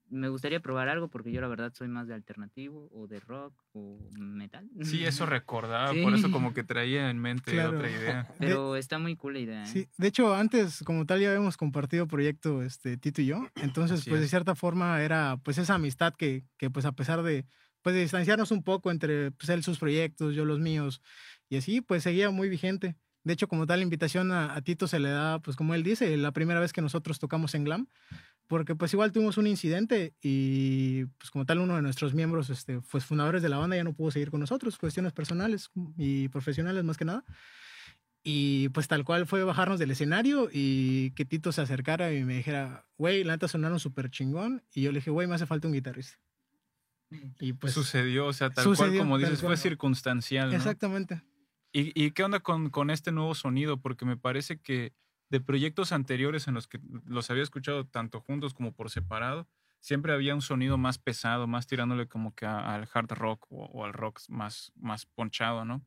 me 0.09 0.29
gustaría 0.29 0.59
probar 0.59 0.89
algo 0.89 1.07
porque 1.09 1.31
yo 1.31 1.41
la 1.41 1.47
verdad 1.47 1.73
soy 1.73 1.87
más 1.87 2.07
de 2.07 2.13
alternativo 2.13 2.89
o 2.91 3.07
de 3.07 3.19
rock 3.19 3.53
o 3.73 4.09
metal. 4.13 4.69
Sí, 4.81 5.03
eso 5.05 5.25
recordaba, 5.27 5.93
Sí. 5.93 6.01
por 6.01 6.13
eso 6.13 6.31
como 6.31 6.53
que 6.53 6.63
traía 6.63 7.09
en 7.09 7.19
mente 7.19 7.51
Claro. 7.51 7.77
otra 7.77 7.89
idea. 7.89 8.23
De- 8.39 8.47
Pero 8.47 8.75
está 8.75 8.99
muy 8.99 9.15
cool 9.15 9.33
la 9.33 9.39
idea. 9.39 9.63
¿eh? 9.63 9.67
Sí, 9.67 9.87
de 9.97 10.07
hecho, 10.07 10.33
antes, 10.35 10.83
como 10.83 11.05
tal, 11.05 11.19
ya 11.19 11.29
habíamos 11.29 11.57
compartido 11.57 12.07
proyecto 12.07 12.61
este, 12.63 12.97
Tito 12.97 13.21
y 13.21 13.27
yo. 13.27 13.47
Entonces, 13.55 14.01
Así 14.01 14.09
pues, 14.09 14.21
de 14.21 14.27
cierta 14.27 14.55
forma, 14.55 15.01
era 15.01 15.37
pues 15.43 15.57
esa 15.57 15.75
amistad 15.75 16.13
que, 16.15 16.43
que 16.57 16.69
pues, 16.69 16.85
a 16.85 16.91
pesar 16.93 17.23
de, 17.23 17.45
pues, 17.81 17.95
de 17.95 18.01
distanciarnos 18.01 18.51
un 18.51 18.63
poco 18.63 18.91
entre 18.91 19.31
pues, 19.31 19.49
él 19.49 19.63
sus 19.63 19.79
proyectos, 19.79 20.35
yo 20.35 20.45
los 20.45 20.59
míos, 20.59 21.01
y 21.49 21.57
así, 21.57 21.81
pues, 21.81 22.03
seguía 22.03 22.29
muy 22.29 22.49
vigente. 22.49 22.95
De 23.23 23.33
hecho, 23.33 23.47
como 23.49 23.65
tal, 23.67 23.79
la 23.79 23.83
invitación 23.83 24.31
a, 24.31 24.55
a 24.55 24.61
Tito 24.61 24.87
se 24.87 24.97
le 24.99 25.09
da, 25.09 25.39
pues, 25.39 25.57
como 25.57 25.75
él 25.75 25.83
dice, 25.83 26.15
la 26.17 26.31
primera 26.31 26.59
vez 26.61 26.71
que 26.73 26.81
nosotros 26.81 27.19
tocamos 27.19 27.53
en 27.53 27.65
Glam, 27.65 27.87
porque, 28.49 28.73
pues, 28.73 28.91
igual 28.93 29.11
tuvimos 29.11 29.37
un 29.37 29.45
incidente 29.45 30.15
y, 30.23 31.05
pues, 31.05 31.29
como 31.29 31.45
tal, 31.45 31.59
uno 31.59 31.75
de 31.75 31.83
nuestros 31.83 32.15
miembros, 32.15 32.49
este, 32.49 32.81
pues, 32.81 33.05
fundadores 33.05 33.43
de 33.43 33.49
la 33.49 33.59
banda 33.59 33.75
ya 33.75 33.83
no 33.83 33.93
pudo 33.93 34.09
seguir 34.09 34.31
con 34.31 34.39
nosotros, 34.39 34.79
cuestiones 34.79 35.13
personales 35.13 35.69
y 35.97 36.29
profesionales 36.29 36.83
más 36.83 36.97
que 36.97 37.05
nada. 37.05 37.23
Y 38.23 38.69
pues 38.69 38.87
tal 38.87 39.05
cual 39.05 39.27
fue 39.27 39.43
bajarnos 39.43 39.79
del 39.79 39.91
escenario 39.91 40.49
y 40.51 41.11
que 41.11 41.25
Tito 41.25 41.51
se 41.51 41.61
acercara 41.61 42.11
y 42.11 42.25
me 42.25 42.37
dijera, 42.37 42.85
güey, 42.97 43.23
la 43.23 43.33
neta 43.33 43.47
sonaron 43.47 43.79
súper 43.79 44.09
chingón. 44.09 44.63
Y 44.73 44.81
yo 44.81 44.91
le 44.91 44.99
dije, 44.99 45.11
güey, 45.11 45.27
me 45.27 45.35
hace 45.35 45.45
falta 45.45 45.67
un 45.67 45.73
guitarrista. 45.73 46.19
Y 47.39 47.53
pues... 47.53 47.73
sucedió, 47.73 48.25
o 48.25 48.33
sea, 48.33 48.49
tal 48.49 48.65
cual 48.65 48.77
sucedió, 48.77 49.01
como 49.01 49.15
tal 49.15 49.25
dices, 49.25 49.39
fue 49.39 49.49
cual. 49.49 49.57
circunstancial, 49.59 50.49
¿no? 50.49 50.55
Exactamente. 50.57 51.21
¿Y, 51.71 51.91
y 52.03 52.11
qué 52.11 52.23
onda 52.23 52.39
con, 52.39 52.71
con 52.71 52.89
este 52.89 53.11
nuevo 53.11 53.35
sonido? 53.35 53.79
Porque 53.79 54.05
me 54.05 54.17
parece 54.17 54.59
que 54.59 54.93
de 55.29 55.39
proyectos 55.41 55.91
anteriores 55.91 56.47
en 56.47 56.53
los 56.55 56.67
que 56.67 56.79
los 57.05 57.29
había 57.29 57.43
escuchado 57.43 57.85
tanto 57.85 58.19
juntos 58.21 58.53
como 58.53 58.73
por 58.73 58.89
separado, 58.89 59.47
siempre 59.79 60.11
había 60.13 60.35
un 60.35 60.41
sonido 60.41 60.77
más 60.77 60.97
pesado, 60.97 61.47
más 61.47 61.67
tirándole 61.67 62.07
como 62.07 62.33
que 62.35 62.45
a- 62.45 62.73
al 62.75 62.87
hard 62.93 63.11
rock 63.13 63.45
o, 63.51 63.65
o 63.65 63.85
al 63.85 63.93
rock 63.93 64.19
más, 64.29 64.71
más 64.75 65.05
ponchado, 65.05 65.65
¿no? 65.65 65.85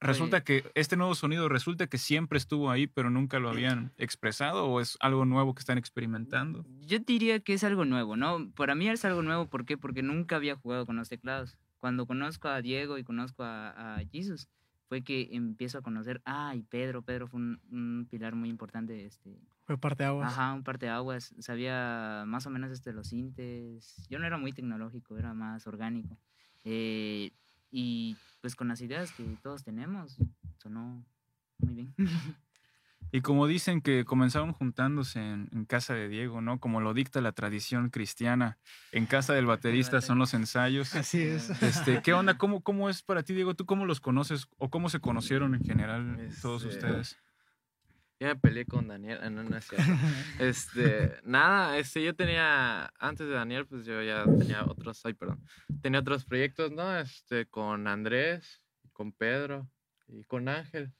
Resulta 0.00 0.44
que 0.44 0.70
este 0.74 0.96
nuevo 0.98 1.14
sonido 1.14 1.48
resulta 1.48 1.86
que 1.86 1.96
siempre 1.96 2.36
estuvo 2.36 2.70
ahí, 2.70 2.86
pero 2.86 3.08
nunca 3.08 3.38
lo 3.38 3.48
habían 3.48 3.92
expresado 3.96 4.66
o 4.66 4.80
es 4.82 4.98
algo 5.00 5.24
nuevo 5.24 5.54
que 5.54 5.60
están 5.60 5.78
experimentando. 5.78 6.66
Yo 6.82 6.98
diría 6.98 7.40
que 7.40 7.54
es 7.54 7.64
algo 7.64 7.86
nuevo, 7.86 8.14
¿no? 8.14 8.50
Para 8.54 8.74
mí 8.74 8.86
es 8.88 9.04
algo 9.06 9.22
nuevo, 9.22 9.48
¿por 9.48 9.64
qué? 9.64 9.78
Porque 9.78 10.02
nunca 10.02 10.36
había 10.36 10.56
jugado 10.56 10.84
con 10.84 10.96
los 10.96 11.08
teclados. 11.08 11.56
Cuando 11.78 12.06
conozco 12.06 12.48
a 12.48 12.60
Diego 12.60 12.98
y 12.98 13.04
conozco 13.04 13.44
a, 13.44 13.96
a 13.96 14.00
Jesus, 14.12 14.48
fue 14.86 15.02
que 15.02 15.28
empiezo 15.32 15.78
a 15.78 15.82
conocer, 15.82 16.20
ah, 16.24 16.54
y 16.54 16.62
Pedro, 16.62 17.02
Pedro 17.02 17.26
fue 17.26 17.40
un, 17.40 17.60
un 17.70 18.06
pilar 18.10 18.34
muy 18.34 18.48
importante, 18.48 19.04
este, 19.06 19.40
Fue 19.64 19.78
parte 19.78 20.02
de 20.02 20.08
aguas. 20.08 20.32
ajá, 20.32 20.52
un 20.52 20.62
parte 20.62 20.86
de 20.86 20.92
aguas, 20.92 21.34
sabía 21.38 22.24
más 22.26 22.46
o 22.46 22.50
menos 22.50 22.70
este, 22.70 22.92
los 22.92 23.08
sintes, 23.08 24.06
yo 24.08 24.18
no 24.18 24.26
era 24.26 24.36
muy 24.38 24.52
tecnológico, 24.52 25.16
era 25.16 25.32
más 25.34 25.66
orgánico. 25.66 26.18
Eh, 26.64 27.32
y 27.70 28.16
pues 28.40 28.54
con 28.56 28.68
las 28.68 28.80
ideas 28.82 29.10
que 29.12 29.24
todos 29.42 29.64
tenemos, 29.64 30.16
sonó 30.58 31.04
muy 31.58 31.74
bien. 31.74 31.94
Y 33.14 33.20
como 33.20 33.46
dicen 33.46 33.80
que 33.80 34.04
comenzaron 34.04 34.52
juntándose 34.52 35.20
en, 35.20 35.48
en 35.52 35.66
casa 35.66 35.94
de 35.94 36.08
Diego, 36.08 36.40
¿no? 36.40 36.58
Como 36.58 36.80
lo 36.80 36.94
dicta 36.94 37.20
la 37.20 37.30
tradición 37.30 37.90
cristiana, 37.90 38.58
en 38.90 39.06
casa 39.06 39.34
del 39.34 39.46
baterista 39.46 40.00
son 40.00 40.18
los 40.18 40.34
ensayos. 40.34 40.92
Así 40.96 41.22
es. 41.22 41.48
Este, 41.62 42.02
¿Qué 42.02 42.12
onda? 42.12 42.34
¿Cómo, 42.38 42.64
¿Cómo 42.64 42.90
es 42.90 43.04
para 43.04 43.22
ti, 43.22 43.32
Diego? 43.32 43.54
¿Tú 43.54 43.66
cómo 43.66 43.86
los 43.86 44.00
conoces 44.00 44.48
o 44.58 44.68
cómo 44.68 44.88
se 44.88 44.98
conocieron 44.98 45.54
en 45.54 45.62
general 45.62 46.28
todos 46.42 46.64
Este, 46.64 46.74
ustedes? 46.74 47.16
Yo 48.18 48.26
me 48.26 48.34
peleé 48.34 48.66
con 48.66 48.88
Daniel. 48.88 49.20
ah, 49.22 49.30
No, 49.30 49.44
no 49.44 49.56
es 49.58 49.64
cierto. 49.68 49.86
Este, 50.40 51.12
nada, 51.22 51.78
este, 51.78 52.02
yo 52.02 52.16
tenía, 52.16 52.92
antes 52.98 53.28
de 53.28 53.34
Daniel, 53.34 53.64
pues 53.68 53.86
yo 53.86 54.02
ya 54.02 54.24
tenía 54.24 54.64
otros, 54.64 55.06
ay, 55.06 55.14
perdón, 55.14 55.40
tenía 55.82 56.00
otros 56.00 56.24
proyectos, 56.24 56.72
¿no? 56.72 56.98
Este, 56.98 57.46
con 57.46 57.86
Andrés, 57.86 58.60
con 58.92 59.12
Pedro 59.12 59.70
y 60.08 60.24
con 60.24 60.48
Ángel. 60.48 60.92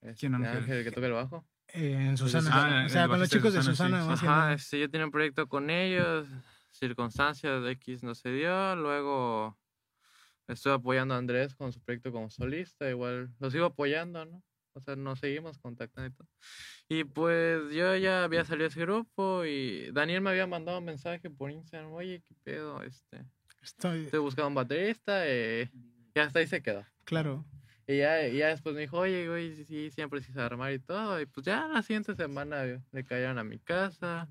¿Quién 0.00 0.34
Este, 0.34 0.46
Ángel? 0.46 0.84
que 0.84 0.90
toca 0.92 1.06
el 1.06 1.12
bajo. 1.12 1.46
Eh, 1.68 1.92
en 2.08 2.16
Susana. 2.16 2.50
Ah, 2.52 2.84
o 2.86 2.88
sea, 2.88 3.08
con 3.08 3.18
los 3.20 3.28
chicos 3.28 3.52
de 3.52 3.62
Susana, 3.62 4.02
sí. 4.02 4.08
Susana. 4.10 4.20
que 4.20 4.26
Ajá, 4.26 4.52
este, 4.54 4.80
yo 4.80 4.90
tenía 4.90 5.04
un 5.04 5.10
proyecto 5.12 5.46
con 5.48 5.68
ellos, 5.70 6.26
circunstancias 6.72 7.62
de 7.62 7.72
X 7.72 8.02
no 8.02 8.14
se 8.14 8.30
dio, 8.32 8.74
luego 8.76 9.58
estuve 10.46 10.72
apoyando 10.74 11.14
a 11.14 11.18
Andrés 11.18 11.54
con 11.54 11.72
su 11.72 11.80
proyecto 11.82 12.10
como 12.12 12.30
solista, 12.30 12.88
igual 12.88 13.30
los 13.38 13.52
sigo 13.52 13.66
apoyando, 13.66 14.24
¿no? 14.24 14.42
O 14.74 14.80
sea, 14.80 14.94
nos 14.96 15.18
seguimos 15.18 15.58
contactando 15.58 16.08
y 16.08 16.12
todo. 16.14 16.28
Y 16.88 17.04
pues 17.04 17.70
yo 17.72 17.96
ya 17.96 18.24
había 18.24 18.44
salido 18.44 18.68
de 18.68 18.70
ese 18.70 18.80
grupo 18.80 19.44
y 19.44 19.90
Daniel 19.92 20.20
me 20.22 20.30
había 20.30 20.46
mandado 20.46 20.78
un 20.78 20.84
mensaje 20.84 21.28
por 21.28 21.50
Instagram, 21.50 21.92
oye, 21.92 22.22
qué 22.26 22.34
pedo, 22.44 22.82
este, 22.82 23.24
Estoy, 23.60 24.04
estoy 24.04 24.20
buscando 24.20 24.48
un 24.48 24.54
baterista, 24.54 25.26
eh, 25.26 25.68
y 26.14 26.18
hasta 26.20 26.38
ahí 26.38 26.46
se 26.46 26.62
quedó. 26.62 26.86
claro. 27.04 27.44
Y 27.90 27.98
ya, 27.98 28.26
y 28.28 28.36
ya 28.38 28.48
después 28.48 28.74
me 28.74 28.82
dijo, 28.82 28.98
oye, 28.98 29.26
güey, 29.28 29.54
sí, 29.56 29.64
sí, 29.64 29.90
siempre 29.90 30.20
quise 30.20 30.38
armar 30.40 30.72
y 30.74 30.78
todo. 30.78 31.20
Y 31.20 31.26
pues 31.26 31.46
ya 31.46 31.66
la 31.68 31.82
siguiente 31.82 32.14
semana 32.14 32.64
eh, 32.66 32.82
me 32.92 33.04
cayeron 33.04 33.38
a 33.38 33.44
mi 33.44 33.58
casa. 33.60 34.28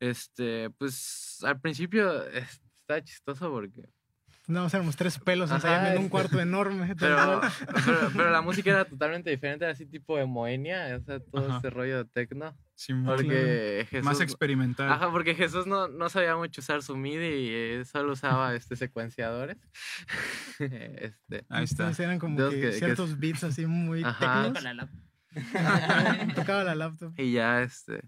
Este, 0.00 0.70
pues 0.70 1.38
al 1.44 1.60
principio 1.60 2.24
es- 2.28 2.60
está 2.80 3.02
chistoso 3.04 3.50
porque... 3.52 3.82
No, 4.48 4.66
éramos 4.66 4.96
tres 4.96 5.18
pelos 5.20 5.50
Ajá, 5.50 5.56
ensayando 5.56 5.88
en 5.90 5.92
un 5.98 5.98
este, 6.00 6.10
cuarto 6.10 6.40
enorme. 6.40 6.94
Pero, 6.98 7.40
pero, 7.84 8.10
pero 8.16 8.30
la 8.30 8.42
música 8.42 8.70
era 8.70 8.84
totalmente 8.84 9.30
diferente, 9.30 9.64
era 9.64 9.72
así 9.72 9.86
tipo 9.86 10.16
de 10.18 10.26
Moenia, 10.26 10.96
o 11.00 11.04
sea, 11.04 11.20
todo 11.20 11.46
Ajá. 11.46 11.56
este 11.56 11.70
rollo 11.70 11.98
de 11.98 12.04
tecno. 12.06 12.56
Simón. 12.74 13.14
Porque 13.14 13.86
Jesús... 13.88 14.04
Más 14.04 14.20
experimental. 14.20 14.90
Ajá, 14.90 15.10
porque 15.12 15.36
Jesús 15.36 15.66
no, 15.68 15.86
no 15.86 16.08
sabía 16.08 16.34
mucho 16.36 16.60
usar 16.60 16.82
su 16.82 16.96
MIDI 16.96 17.26
y 17.26 17.48
eh, 17.50 17.84
solo 17.84 18.14
usaba 18.14 18.54
este 18.56 18.74
secuenciadores. 18.74 19.58
este, 20.58 21.44
Ahí 21.48 21.64
está. 21.64 21.84
Entonces 21.84 22.00
eran 22.00 22.18
como 22.18 22.36
que, 22.50 22.60
que- 22.60 22.72
ciertos 22.72 23.18
beats 23.20 23.44
así 23.44 23.66
muy 23.66 24.02
Ajá. 24.02 24.18
tecnos. 24.42 24.52
Con 24.54 24.64
la 24.64 24.74
lap- 24.74 26.34
Tocaba 26.34 26.64
la 26.64 26.74
laptop. 26.74 27.12
Y 27.16 27.32
ya, 27.32 27.62
este. 27.62 28.02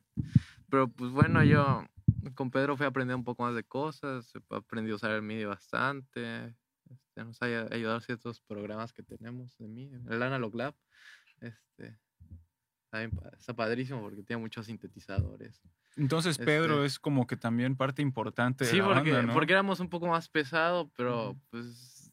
Pero 0.68 0.88
pues 0.88 1.10
bueno, 1.12 1.44
yo 1.44 1.84
con 2.34 2.50
Pedro 2.50 2.76
fui 2.76 2.84
a 2.84 2.88
aprender 2.88 3.16
un 3.16 3.24
poco 3.24 3.42
más 3.42 3.54
de 3.54 3.64
cosas. 3.64 4.32
Aprendí 4.50 4.90
a 4.90 4.94
usar 4.96 5.10
el 5.12 5.22
MIDI 5.22 5.44
bastante. 5.44 6.54
Este, 6.90 7.24
nos 7.24 7.40
ha 7.42 7.46
ay- 7.46 7.68
ayudado 7.70 8.00
ciertos 8.00 8.40
programas 8.40 8.92
que 8.92 9.02
tenemos 9.02 9.56
de 9.58 9.68
MIDI. 9.68 10.00
El 10.10 10.22
Analog 10.22 10.54
Lab. 10.54 10.74
Este. 11.40 11.98
Está, 13.38 13.54
padrísimo 13.54 14.00
porque 14.02 14.22
tiene 14.22 14.40
muchos 14.40 14.66
sintetizadores. 14.66 15.60
Entonces 15.96 16.38
Pedro 16.38 16.76
este- 16.76 16.86
es 16.86 16.98
como 17.00 17.26
que 17.26 17.36
también 17.36 17.76
parte 17.76 18.02
importante 18.02 18.64
de 18.64 18.70
Sí, 18.70 18.78
la 18.78 18.84
porque, 18.84 19.12
banda, 19.12 19.22
¿no? 19.26 19.32
porque 19.32 19.52
éramos 19.52 19.80
un 19.80 19.88
poco 19.88 20.06
más 20.06 20.28
pesado, 20.28 20.90
pero 20.96 21.36
pues. 21.50 22.12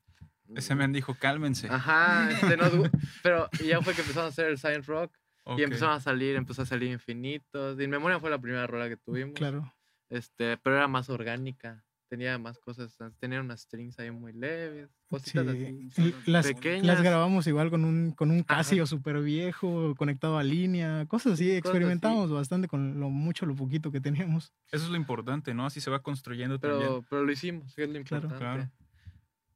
Ese 0.55 0.75
me 0.75 0.87
dijo, 0.89 1.15
cálmense. 1.15 1.67
Ajá, 1.69 2.29
este, 2.31 2.57
nos 2.57 2.71
pero 3.23 3.47
ya 3.65 3.81
fue 3.81 3.93
que 3.93 4.01
empezamos 4.01 4.25
a 4.25 4.29
hacer 4.29 4.47
el 4.47 4.57
Science 4.57 4.91
Rock 4.91 5.15
y 5.57 5.63
empezaron 5.63 5.95
a 5.95 5.99
salir, 5.99 6.35
empezó 6.35 6.63
a 6.63 6.65
salir 6.65 6.91
Infinitos. 6.91 7.79
In 7.79 7.89
Memoria 7.89 8.19
fue 8.19 8.29
la 8.29 8.39
primera 8.39 8.67
rola 8.67 8.89
que 8.89 8.97
tuvimos. 8.97 9.33
Claro. 9.35 9.71
Este, 10.11 10.57
pero 10.57 10.75
era 10.75 10.87
más 10.87 11.09
orgánica. 11.09 11.83
Tenía 12.09 12.37
más 12.37 12.59
cosas, 12.59 12.97
tenía 13.21 13.39
unas 13.39 13.61
strings 13.61 13.97
ahí 13.97 14.11
muy 14.11 14.33
leves, 14.33 14.89
cositas 15.07 15.45
Sí. 15.55 15.87
así. 15.93 16.13
Las, 16.25 16.45
pequeñas. 16.47 16.85
las 16.85 17.01
grabamos 17.01 17.47
igual 17.47 17.69
con 17.69 17.85
un, 17.85 18.11
con 18.11 18.31
un. 18.31 18.43
Casio 18.43 18.85
súper 18.85 19.21
viejo, 19.21 19.95
conectado 19.95 20.37
a 20.37 20.43
línea, 20.43 21.05
cosas 21.07 21.33
así. 21.33 21.45
así. 21.51 21.55
Experimentamos 21.55 22.29
bastante 22.29 22.67
con 22.67 22.99
lo 22.99 23.09
mucho, 23.09 23.45
lo 23.45 23.55
poquito 23.55 23.93
que 23.93 24.01
teníamos. 24.01 24.51
Eso 24.73 24.83
es 24.83 24.89
lo 24.91 24.97
importante, 24.97 25.53
¿no? 25.53 25.65
Así 25.65 25.79
se 25.79 25.89
va 25.89 26.01
construyendo 26.03 26.59
también. 26.59 26.81
Pero, 26.81 27.05
pero 27.09 27.23
lo 27.23 27.31
hicimos, 27.31 27.73
que 27.73 27.83
es 27.83 27.89
lo 27.89 28.03
Claro. 28.03 28.25
importante. 28.25 28.67
Claro. 28.67 28.71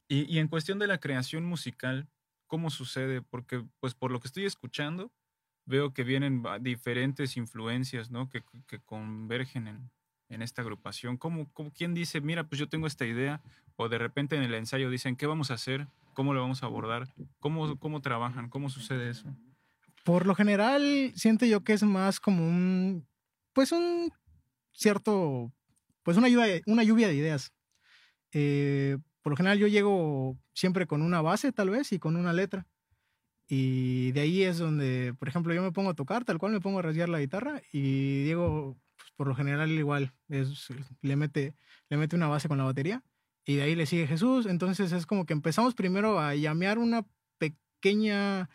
Y, 0.08 0.34
y 0.34 0.38
en 0.38 0.48
cuestión 0.48 0.78
de 0.78 0.86
la 0.86 0.96
creación 0.96 1.44
musical, 1.44 2.08
¿cómo 2.46 2.70
sucede? 2.70 3.20
Porque, 3.20 3.66
pues, 3.80 3.94
por 3.94 4.10
lo 4.10 4.18
que 4.20 4.28
estoy 4.28 4.46
escuchando, 4.46 5.12
veo 5.66 5.92
que 5.92 6.04
vienen 6.04 6.42
diferentes 6.62 7.36
influencias, 7.36 8.10
¿no? 8.10 8.30
Que, 8.30 8.42
que 8.66 8.78
convergen 8.80 9.66
en, 9.66 9.90
en 10.28 10.42
esta 10.42 10.62
agrupación. 10.62 11.16
¿Cómo, 11.16 11.50
cómo, 11.52 11.70
quién 11.72 11.94
dice, 11.94 12.20
mira, 12.20 12.44
pues 12.44 12.58
yo 12.58 12.68
tengo 12.68 12.86
esta 12.86 13.06
idea? 13.06 13.40
O 13.76 13.88
de 13.88 13.98
repente 13.98 14.36
en 14.36 14.42
el 14.42 14.54
ensayo 14.54 14.90
dicen, 14.90 15.16
¿qué 15.16 15.26
vamos 15.26 15.50
a 15.50 15.54
hacer? 15.54 15.86
¿Cómo 16.14 16.34
lo 16.34 16.40
vamos 16.40 16.62
a 16.62 16.66
abordar? 16.66 17.08
¿Cómo, 17.40 17.78
cómo 17.78 18.00
trabajan? 18.00 18.48
¿Cómo 18.48 18.70
sucede 18.70 19.10
eso? 19.10 19.28
Por 20.04 20.26
lo 20.26 20.34
general, 20.34 21.12
siento 21.14 21.46
yo 21.46 21.62
que 21.62 21.72
es 21.72 21.82
más 21.82 22.20
como 22.20 22.46
un, 22.46 23.06
pues 23.52 23.72
un 23.72 24.12
cierto, 24.72 25.52
pues 26.02 26.16
una 26.16 26.28
lluvia, 26.28 26.60
una 26.66 26.84
lluvia 26.84 27.08
de 27.08 27.14
ideas. 27.14 27.52
Eh, 28.32 28.98
por 29.22 29.32
lo 29.32 29.36
general 29.36 29.58
yo 29.58 29.66
llego 29.66 30.38
siempre 30.54 30.86
con 30.86 31.02
una 31.02 31.20
base 31.20 31.52
tal 31.52 31.70
vez 31.70 31.92
y 31.92 31.98
con 31.98 32.16
una 32.16 32.32
letra. 32.32 32.66
Y 33.48 34.12
de 34.12 34.20
ahí 34.20 34.42
es 34.42 34.58
donde, 34.58 35.14
por 35.18 35.28
ejemplo, 35.28 35.54
yo 35.54 35.62
me 35.62 35.72
pongo 35.72 35.90
a 35.90 35.94
tocar, 35.94 36.24
tal 36.24 36.38
cual 36.38 36.52
me 36.52 36.60
pongo 36.60 36.80
a 36.80 36.82
rasguear 36.82 37.08
la 37.08 37.20
guitarra 37.20 37.62
y 37.72 38.32
pues, 38.34 38.76
por 39.16 39.26
lo 39.28 39.34
general 39.34 39.70
igual, 39.70 40.12
es, 40.28 40.68
le, 41.02 41.16
mete, 41.16 41.54
le 41.88 41.96
mete 41.96 42.16
una 42.16 42.28
base 42.28 42.48
con 42.48 42.58
la 42.58 42.64
batería 42.64 43.02
y 43.44 43.56
de 43.56 43.62
ahí 43.62 43.74
le 43.74 43.86
sigue 43.86 44.06
Jesús. 44.06 44.46
Entonces 44.46 44.92
es 44.92 45.06
como 45.06 45.24
que 45.26 45.32
empezamos 45.32 45.74
primero 45.74 46.18
a 46.20 46.34
llamear 46.34 46.78
una 46.78 47.04
pequeña 47.38 48.48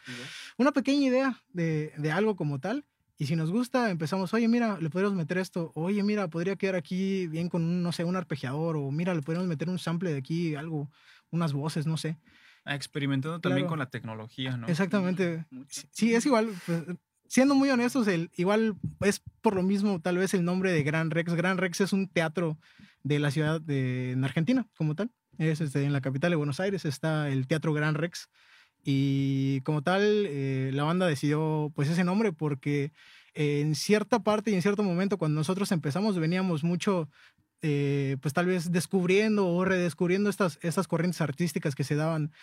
una 0.58 0.72
pequeña 0.72 1.08
idea 1.08 1.42
de, 1.54 1.94
de 1.98 2.12
algo 2.12 2.36
como 2.36 2.60
tal. 2.60 2.86
Y 3.18 3.28
si 3.28 3.36
nos 3.36 3.52
gusta, 3.52 3.92
empezamos, 3.92 4.34
oye, 4.34 4.48
mira, 4.48 4.80
le 4.82 4.90
podríamos 4.90 5.16
meter 5.16 5.38
esto. 5.38 5.72
Oye, 5.76 6.02
mira, 6.02 6.28
podría 6.28 6.56
quedar 6.56 6.76
aquí 6.76 7.28
bien 7.28 7.50
con, 7.50 7.62
un, 7.64 7.84
no 7.84 7.92
sé, 7.92 8.04
un 8.04 8.16
arpegiador. 8.16 8.78
O 8.78 8.90
mira, 8.90 9.14
le 9.14 9.22
podríamos 9.22 9.48
meter 9.48 9.70
un 9.70 9.78
sample 9.78 10.12
de 10.12 10.18
aquí, 10.18 10.56
algo, 10.56 10.90
unas 11.30 11.54
voces, 11.54 11.86
no 11.86 11.98
sé. 11.98 12.18
Ah, 12.66 12.74
experimentando 12.76 13.40
también 13.40 13.66
Claro. 13.66 13.70
con 13.70 13.80
la 13.80 13.90
tecnología, 13.92 14.58
¿no? 14.58 14.68
Exactamente. 14.68 15.46
Mucho. 15.52 15.82
Sí, 15.92 16.16
es 16.16 16.26
igual. 16.26 16.50
pues, 16.66 16.84
siendo 17.32 17.56
muy 17.56 17.70
honestos, 17.70 18.10
el, 18.10 18.30
igual 18.36 18.76
es 19.00 19.22
por 19.42 19.56
lo 19.56 19.64
mismo 19.64 20.02
tal 20.02 20.18
vez 20.18 20.34
el 20.34 20.44
nombre 20.44 20.74
de 20.74 20.84
Gran 20.84 21.12
Rex. 21.12 21.34
Gran 21.34 21.58
Rex 21.58 21.80
es 21.80 21.94
un 21.94 22.10
teatro 22.10 22.60
de 23.04 23.20
la 23.20 23.32
ciudad 23.32 23.62
de 23.62 24.12
en 24.12 24.26
Argentina, 24.26 24.68
como 24.76 24.96
tal. 24.96 25.12
Es 25.38 25.62
este, 25.62 25.82
en 25.86 25.94
la 25.94 26.02
capital 26.02 26.32
de 26.32 26.36
Buenos 26.36 26.60
Aires, 26.60 26.84
está 26.84 27.30
el 27.30 27.48
Teatro 27.48 27.72
Gran 27.72 27.96
Rex. 27.96 28.28
Y 28.84 29.62
como 29.62 29.82
tal, 29.82 30.02
eh, 30.28 30.72
la 30.74 30.84
banda 30.84 31.08
decidió 31.08 31.72
pues 31.74 31.88
ese 31.88 32.04
nombre 32.04 32.34
porque 32.34 32.92
eh, 33.34 33.62
en 33.62 33.76
cierta 33.76 34.20
parte 34.20 34.52
y 34.52 34.56
en 34.56 34.62
cierto 34.62 34.84
momento 34.84 35.18
cuando 35.18 35.40
nosotros 35.40 35.72
empezamos 35.72 36.20
veníamos 36.20 36.66
mucho 36.66 37.10
eh, 37.62 38.18
pues 38.22 38.34
tal 38.34 38.48
vez 38.48 38.74
descubriendo 38.74 39.48
o 39.48 39.64
redescubriendo 39.64 40.30
estas, 40.30 40.60
estas 40.64 40.86
corrientes 40.86 41.22
artísticas 41.22 41.76
que 41.76 41.86
se 41.86 41.96
daban 41.96 42.34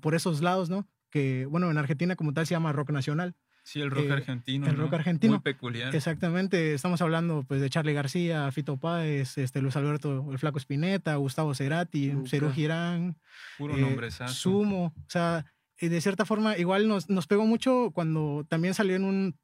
por 0.00 0.14
esos 0.14 0.40
lados, 0.40 0.70
¿no? 0.70 0.86
Que 1.10 1.46
bueno, 1.46 1.68
en 1.68 1.78
Argentina 1.78 2.14
como 2.14 2.32
tal 2.32 2.46
se 2.46 2.54
llama 2.54 2.72
rock 2.72 2.90
nacional. 2.90 3.34
Sí, 3.62 3.80
el 3.80 3.90
rock 3.90 4.06
Eh, 4.06 4.12
argentino. 4.12 4.66
el 4.66 4.76
¿no? 4.76 4.82
rock 4.84 4.94
argentino. 4.94 5.34
Muy 5.34 5.40
peculiar. 5.42 5.94
Exactamente, 5.94 6.74
estamos 6.74 7.00
hablando 7.02 7.44
pues 7.46 7.60
de 7.60 7.70
Charlie 7.70 7.92
García, 7.92 8.50
Fito 8.52 8.76
Páez, 8.78 9.38
este, 9.38 9.60
Luis 9.62 9.76
Alberto, 9.76 10.26
el 10.32 10.38
Flaco 10.38 10.58
Espineta, 10.58 11.14
Gustavo 11.16 11.54
Cerati. 11.54 12.12
Cerú 12.26 12.50
Girán, 12.52 13.16
Puro 13.58 13.76
eh, 13.76 13.80
nombrezazo. 13.80 14.32
Sumo, 14.34 14.86
o 14.96 15.10
sea, 15.10 15.44
y 15.78 15.88
de 15.88 16.00
cierta 16.00 16.24
forma 16.24 16.56
igual 16.58 16.88
nos, 16.88 17.08
nos 17.08 17.26
pegó 17.26 17.46
mucho 17.46 17.90
cuando 17.92 18.44
también 18.48 18.74
salió 18.74 18.96
en 18.96 19.04
un 19.04 19.36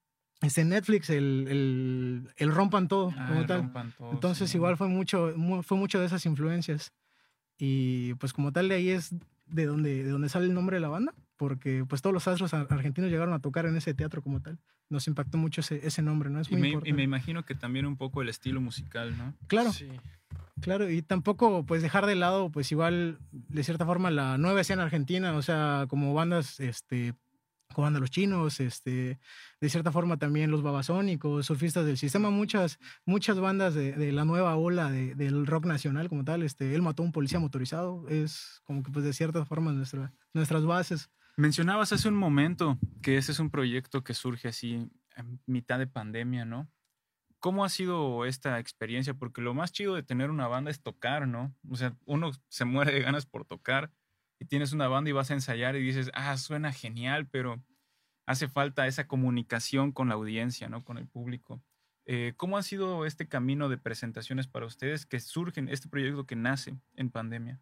este, 0.43 0.65
Netflix 0.65 1.09
el, 1.11 1.47
el, 1.49 2.29
el 2.37 2.51
Rompan 2.55 2.89
Todo, 2.89 3.13
Ah, 3.17 3.27
como 3.29 3.47
tal. 3.47 3.59
rompan 3.63 3.93
todo, 3.97 4.11
Entonces 4.13 4.51
sí. 4.51 4.57
igual 4.59 4.77
fue 4.77 4.89
mucho, 4.89 5.33
mu- 5.37 5.63
fue 5.63 5.79
mucho 5.79 5.99
de 6.01 6.07
esas 6.07 6.27
influencias. 6.27 6.93
Y 7.59 8.15
pues 8.15 8.33
como 8.33 8.53
tal 8.53 8.69
de 8.69 8.75
ahí 8.75 8.89
es 8.91 9.15
de 9.47 9.65
donde, 9.67 10.05
de 10.05 10.11
donde 10.11 10.29
sale 10.29 10.47
el 10.47 10.53
nombre 10.55 10.77
de 10.77 10.81
la 10.81 10.89
banda, 10.89 11.15
porque 11.37 11.85
pues 11.89 12.03
todos 12.03 12.15
los 12.15 12.27
astros 12.29 12.53
ar- 12.55 12.67
argentinos 12.71 13.11
llegaron 13.11 13.35
a 13.35 13.41
tocar 13.41 13.67
en 13.67 13.77
ese 13.77 13.95
teatro 13.95 14.23
como 14.23 14.41
tal. 14.41 14.59
Nos 14.89 15.07
impactó 15.09 15.37
mucho 15.39 15.61
ese, 15.61 15.87
ese 15.87 16.03
nombre, 16.03 16.31
¿no? 16.31 16.41
Es 16.41 16.49
Y 16.49 16.53
muy 16.53 16.61
me, 16.63 16.69
y 16.69 16.71
importante. 16.73 16.97
me 16.97 17.03
imagino 17.03 17.45
que 17.45 17.55
también 17.55 17.87
un 17.87 17.97
poco 17.97 18.23
el 18.23 18.29
estilo 18.29 18.61
musical, 18.61 19.17
¿no? 19.19 19.35
Claro, 19.49 19.73
Sí. 19.73 19.89
claro, 20.61 20.89
y 20.91 21.03
tampoco 21.03 21.65
pues 21.67 21.83
dejar 21.83 22.07
de 22.07 22.15
lado 22.15 22.51
pues 22.51 22.71
igual 22.73 23.19
de 23.33 23.65
cierta 23.65 23.85
forma 23.85 24.11
la 24.11 24.39
nueva 24.39 24.61
escena 24.61 24.83
argentina, 24.85 25.33
o 25.35 25.43
sea, 25.43 25.87
como 25.89 26.15
bandas 26.15 26.61
este 26.61 27.15
como 27.75 27.87
banda 27.87 27.99
Los 28.01 28.11
Chinos, 28.13 28.61
este, 28.61 29.19
de 29.61 29.69
cierta 29.69 29.91
forma 29.93 30.17
también 30.17 30.51
los 30.51 30.63
Babasónicos, 30.63 31.45
Surfistas 31.45 31.85
del 31.85 31.99
Sistema, 31.99 32.31
muchas, 32.31 32.79
muchas 33.05 33.39
bandas 33.39 33.75
de, 33.75 33.93
de 33.93 34.13
la 34.13 34.25
nueva 34.25 34.57
ola 34.57 34.91
de- 34.91 35.15
del 35.15 35.47
rock 35.47 35.67
nacional 35.67 36.09
como 36.09 36.25
tal, 36.25 36.43
este, 36.43 36.75
él 36.75 36.81
mató 36.81 37.03
a 37.03 37.07
un 37.07 37.13
policía 37.13 37.39
motorizado, 37.41 38.09
es 38.09 38.63
como 38.65 38.83
que 38.83 38.91
pues 38.93 39.05
de 39.05 39.13
cierta 39.13 39.45
forma 39.45 39.73
nuestra, 39.73 40.13
nuestras 40.33 40.65
bases. 40.65 41.11
Mencionabas 41.39 41.93
hace 41.93 42.09
un 42.09 42.17
momento 42.17 42.79
que 43.03 43.19
ese 43.19 43.33
es 43.33 43.39
un 43.41 43.51
proyecto 43.51 44.03
que 44.03 44.15
surge 44.15 44.49
así 44.49 44.91
en 45.17 45.41
mitad 45.45 45.79
de 45.79 45.87
pandemia, 45.87 46.47
¿no? 46.47 46.67
¿Cómo 47.41 47.63
ha 47.63 47.69
sido 47.69 48.25
esta 48.25 48.59
experiencia? 48.59 49.13
Porque 49.13 49.43
lo 49.43 49.53
más 49.53 49.71
chido 49.71 49.95
de 49.95 50.03
tener 50.03 50.31
una 50.31 50.49
banda 50.49 50.71
es 50.71 50.83
tocar, 50.83 51.29
¿no? 51.29 51.55
O 51.69 51.77
sea, 51.77 51.95
uno 52.07 52.31
se 52.49 52.65
muere 52.65 52.93
de 52.93 53.03
ganas 53.03 53.27
por 53.27 53.45
tocar 53.45 53.93
y 54.41 54.47
tienes 54.47 54.73
una 54.73 54.89
banda 54.89 55.11
y 55.11 55.13
vas 55.13 55.31
a 55.31 55.35
ensayar 55.35 55.77
y 55.77 55.83
dices, 55.83 56.11
ah, 56.15 56.39
suena 56.39 56.73
genial, 56.73 57.29
pero 57.29 57.63
hace 58.25 58.49
falta 58.49 58.87
esa 58.87 59.07
comunicación 59.07 59.93
con 59.93 60.09
la 60.09 60.15
audiencia, 60.15 60.71
¿no? 60.71 60.85
Con 60.85 60.97
el 60.97 61.07
público. 61.07 61.63
Eh, 62.07 62.33
¿Cómo 62.39 62.57
ha 62.57 62.63
sido 62.63 63.05
este 63.05 63.29
camino 63.29 63.69
de 63.69 63.77
presentaciones 63.77 64.47
para 64.47 64.65
ustedes 64.65 65.05
que 65.05 65.21
surgen, 65.21 65.69
este 65.69 65.89
proyecto 65.89 66.25
que 66.25 66.37
nace 66.37 66.79
en 66.95 67.11
pandemia? 67.11 67.61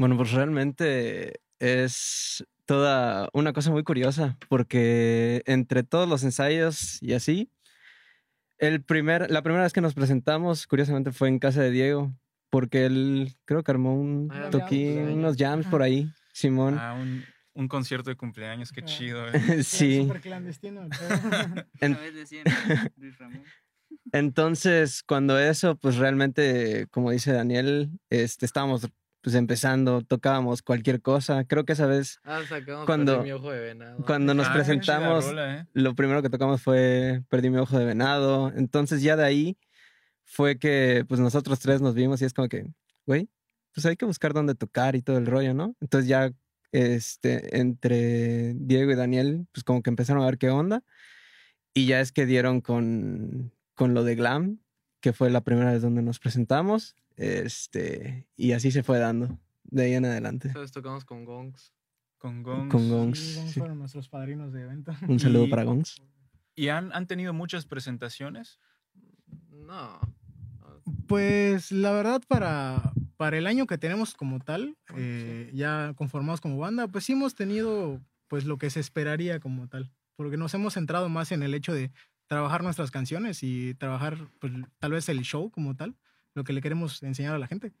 Bueno, 0.00 0.16
pues 0.16 0.32
realmente 0.32 1.42
es 1.58 2.42
toda 2.64 3.28
una 3.34 3.52
cosa 3.52 3.70
muy 3.70 3.84
curiosa, 3.84 4.38
porque 4.48 5.42
entre 5.44 5.82
todos 5.82 6.08
los 6.08 6.24
ensayos 6.24 6.96
y 7.02 7.12
así, 7.12 7.50
el 8.56 8.82
primer, 8.82 9.30
la 9.30 9.42
primera 9.42 9.64
vez 9.64 9.74
que 9.74 9.82
nos 9.82 9.92
presentamos, 9.92 10.66
curiosamente, 10.66 11.12
fue 11.12 11.28
en 11.28 11.38
casa 11.38 11.60
de 11.60 11.70
Diego, 11.70 12.14
porque 12.48 12.86
él 12.86 13.34
creo 13.44 13.62
que 13.62 13.72
armó 13.72 13.94
un 13.94 14.30
Ah, 14.32 14.48
toquín, 14.50 14.96
jams. 15.04 15.12
unos 15.16 15.36
jams 15.36 15.66
por 15.66 15.82
ahí, 15.82 16.10
Simón. 16.32 16.78
Ah, 16.80 16.94
un, 16.94 17.22
un 17.52 17.68
concierto 17.68 18.08
de 18.08 18.16
cumpleaños, 18.16 18.72
qué 18.72 18.80
Ah. 18.80 18.86
chido. 18.86 19.28
¿eh? 19.28 19.32
sí. 19.64 19.98
Súper 20.00 20.22
clandestino. 20.22 20.88
En-. 21.82 21.98
Entonces, 24.12 25.02
cuando 25.02 25.38
eso, 25.38 25.76
pues 25.76 25.96
realmente, 25.96 26.86
como 26.90 27.10
dice 27.10 27.32
Daniel, 27.34 27.90
este, 28.08 28.46
estábamos 28.46 28.88
pues 29.22 29.34
empezando, 29.34 30.02
tocábamos 30.02 30.62
cualquier 30.62 31.02
cosa. 31.02 31.44
Creo 31.44 31.64
que 31.64 31.72
esa 31.74 31.86
vez, 31.86 32.20
Ah, 32.24 32.40
sacamos 32.48 32.86
Cuando- 32.86 33.12
Perdí 33.18 33.24
mi 33.26 33.32
ojo 33.32 33.50
de 33.50 33.60
venado. 33.60 34.04
cuando 34.06 34.34
nos 34.34 34.48
Ah, 34.48 34.52
presentamos, 34.54 35.26
rola, 35.26 35.58
¿eh? 35.60 35.66
lo 35.74 35.94
primero 35.94 36.22
que 36.22 36.30
tocamos 36.30 36.62
fue 36.62 37.22
Perdí 37.28 37.50
mi 37.50 37.58
ojo 37.58 37.78
de 37.78 37.84
venado. 37.84 38.52
Entonces 38.56 39.02
ya 39.02 39.16
de 39.16 39.24
ahí 39.24 39.58
fue 40.24 40.58
que 40.58 41.04
pues 41.08 41.20
nosotros 41.20 41.58
tres 41.60 41.80
nos 41.80 41.94
vimos 41.94 42.22
y 42.22 42.24
es 42.24 42.32
como 42.34 42.48
que, 42.48 42.66
güey, 43.06 43.28
pues 43.74 43.84
hay 43.86 43.96
que 43.96 44.04
buscar 44.06 44.32
dónde 44.32 44.54
tocar 44.54 44.96
y 44.96 45.02
todo 45.02 45.18
el 45.18 45.26
rollo, 45.26 45.54
¿no? 45.54 45.74
Entonces 45.80 46.08
ya 46.08 46.30
este, 46.72 47.58
entre 47.58 48.54
Diego 48.54 48.92
y 48.92 48.94
Daniel, 48.94 49.46
pues 49.52 49.64
como 49.64 49.82
que 49.82 49.90
empezaron 49.90 50.22
a 50.22 50.26
ver 50.26 50.38
qué 50.38 50.50
onda. 50.50 50.82
Y 51.74 51.86
ya 51.86 52.00
es 52.00 52.10
que 52.12 52.26
dieron 52.26 52.60
con, 52.60 53.52
con 53.74 53.92
lo 53.94 54.02
de 54.04 54.14
Glam, 54.16 54.60
que 55.00 55.12
fue 55.12 55.30
la 55.30 55.40
primera 55.42 55.72
vez 55.72 55.82
donde 55.82 56.02
nos 56.02 56.18
presentamos. 56.20 56.94
Este, 57.20 58.26
y 58.34 58.52
así 58.52 58.70
se 58.70 58.82
fue 58.82 58.98
dando, 58.98 59.38
de 59.64 59.82
ahí 59.84 59.92
en 59.94 60.06
adelante. 60.06 60.48
Entonces 60.48 60.72
tocamos 60.72 61.04
con 61.04 61.24
gongs. 61.26 61.74
Con 62.16 62.42
Gongs. 62.42 62.70
Con 62.70 62.88
Gongs. 62.90 63.18
Sí, 63.18 63.34
Gongs 63.36 63.52
sí. 63.52 63.58
fueron 63.60 63.78
nuestros 63.78 64.08
padrinos 64.08 64.52
de 64.52 64.62
evento. 64.62 64.92
Un 65.08 65.20
saludo 65.20 65.46
Y- 65.46 65.50
para 65.50 65.64
Gongs. 65.64 66.00
¿Y 66.54 66.68
han, 66.68 66.92
han 66.92 67.06
tenido 67.06 67.32
muchas 67.32 67.64
presentaciones? 67.66 68.58
No. 69.50 69.98
Pues 71.06 71.72
la 71.72 71.92
verdad, 71.92 72.22
para, 72.26 72.92
para 73.16 73.38
el 73.38 73.46
año 73.46 73.66
que 73.66 73.78
tenemos 73.78 74.14
como 74.14 74.40
tal, 74.40 74.76
sí. 74.88 74.94
eh, 74.96 75.50
ya 75.54 75.92
conformados 75.96 76.40
como 76.40 76.58
banda, 76.58 76.88
pues 76.88 77.04
sí 77.04 77.12
hemos 77.12 77.34
tenido 77.34 78.00
pues 78.28 78.44
lo 78.44 78.58
que 78.58 78.70
se 78.70 78.80
esperaría 78.80 79.40
como 79.40 79.68
tal. 79.68 79.90
Porque 80.16 80.36
nos 80.36 80.52
hemos 80.54 80.74
centrado 80.74 81.08
más 81.08 81.32
en 81.32 81.42
el 81.42 81.54
hecho 81.54 81.72
de 81.72 81.90
trabajar 82.26 82.62
nuestras 82.62 82.90
canciones 82.90 83.42
y 83.42 83.74
trabajar 83.74 84.18
pues, 84.40 84.52
tal 84.78 84.92
vez 84.92 85.08
el 85.08 85.20
show 85.22 85.50
como 85.50 85.74
tal, 85.76 85.96
lo 86.34 86.44
que 86.44 86.52
le 86.52 86.60
queremos 86.60 87.02
enseñar 87.02 87.34
a 87.34 87.38
la 87.38 87.46
gente. 87.46 87.72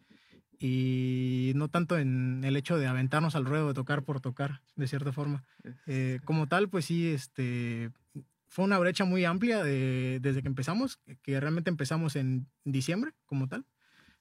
Y 0.58 1.52
no 1.54 1.68
tanto 1.68 1.98
en 1.98 2.42
el 2.44 2.56
hecho 2.56 2.76
de 2.76 2.86
aventarnos 2.86 3.34
al 3.34 3.46
ruedo 3.46 3.68
de 3.68 3.74
tocar 3.74 4.02
por 4.02 4.20
tocar, 4.20 4.60
de 4.76 4.86
cierta 4.88 5.12
forma. 5.12 5.44
Eh, 5.86 6.20
como 6.24 6.48
tal, 6.48 6.68
pues 6.68 6.84
sí, 6.84 7.08
este, 7.08 7.90
fue 8.46 8.66
una 8.66 8.78
brecha 8.78 9.04
muy 9.04 9.24
amplia 9.24 9.62
de- 9.64 10.18
desde 10.20 10.42
que 10.42 10.48
empezamos, 10.48 10.98
que 11.22 11.40
realmente 11.40 11.70
empezamos 11.70 12.14
en 12.16 12.46
diciembre 12.64 13.12
como 13.24 13.48
tal. 13.48 13.64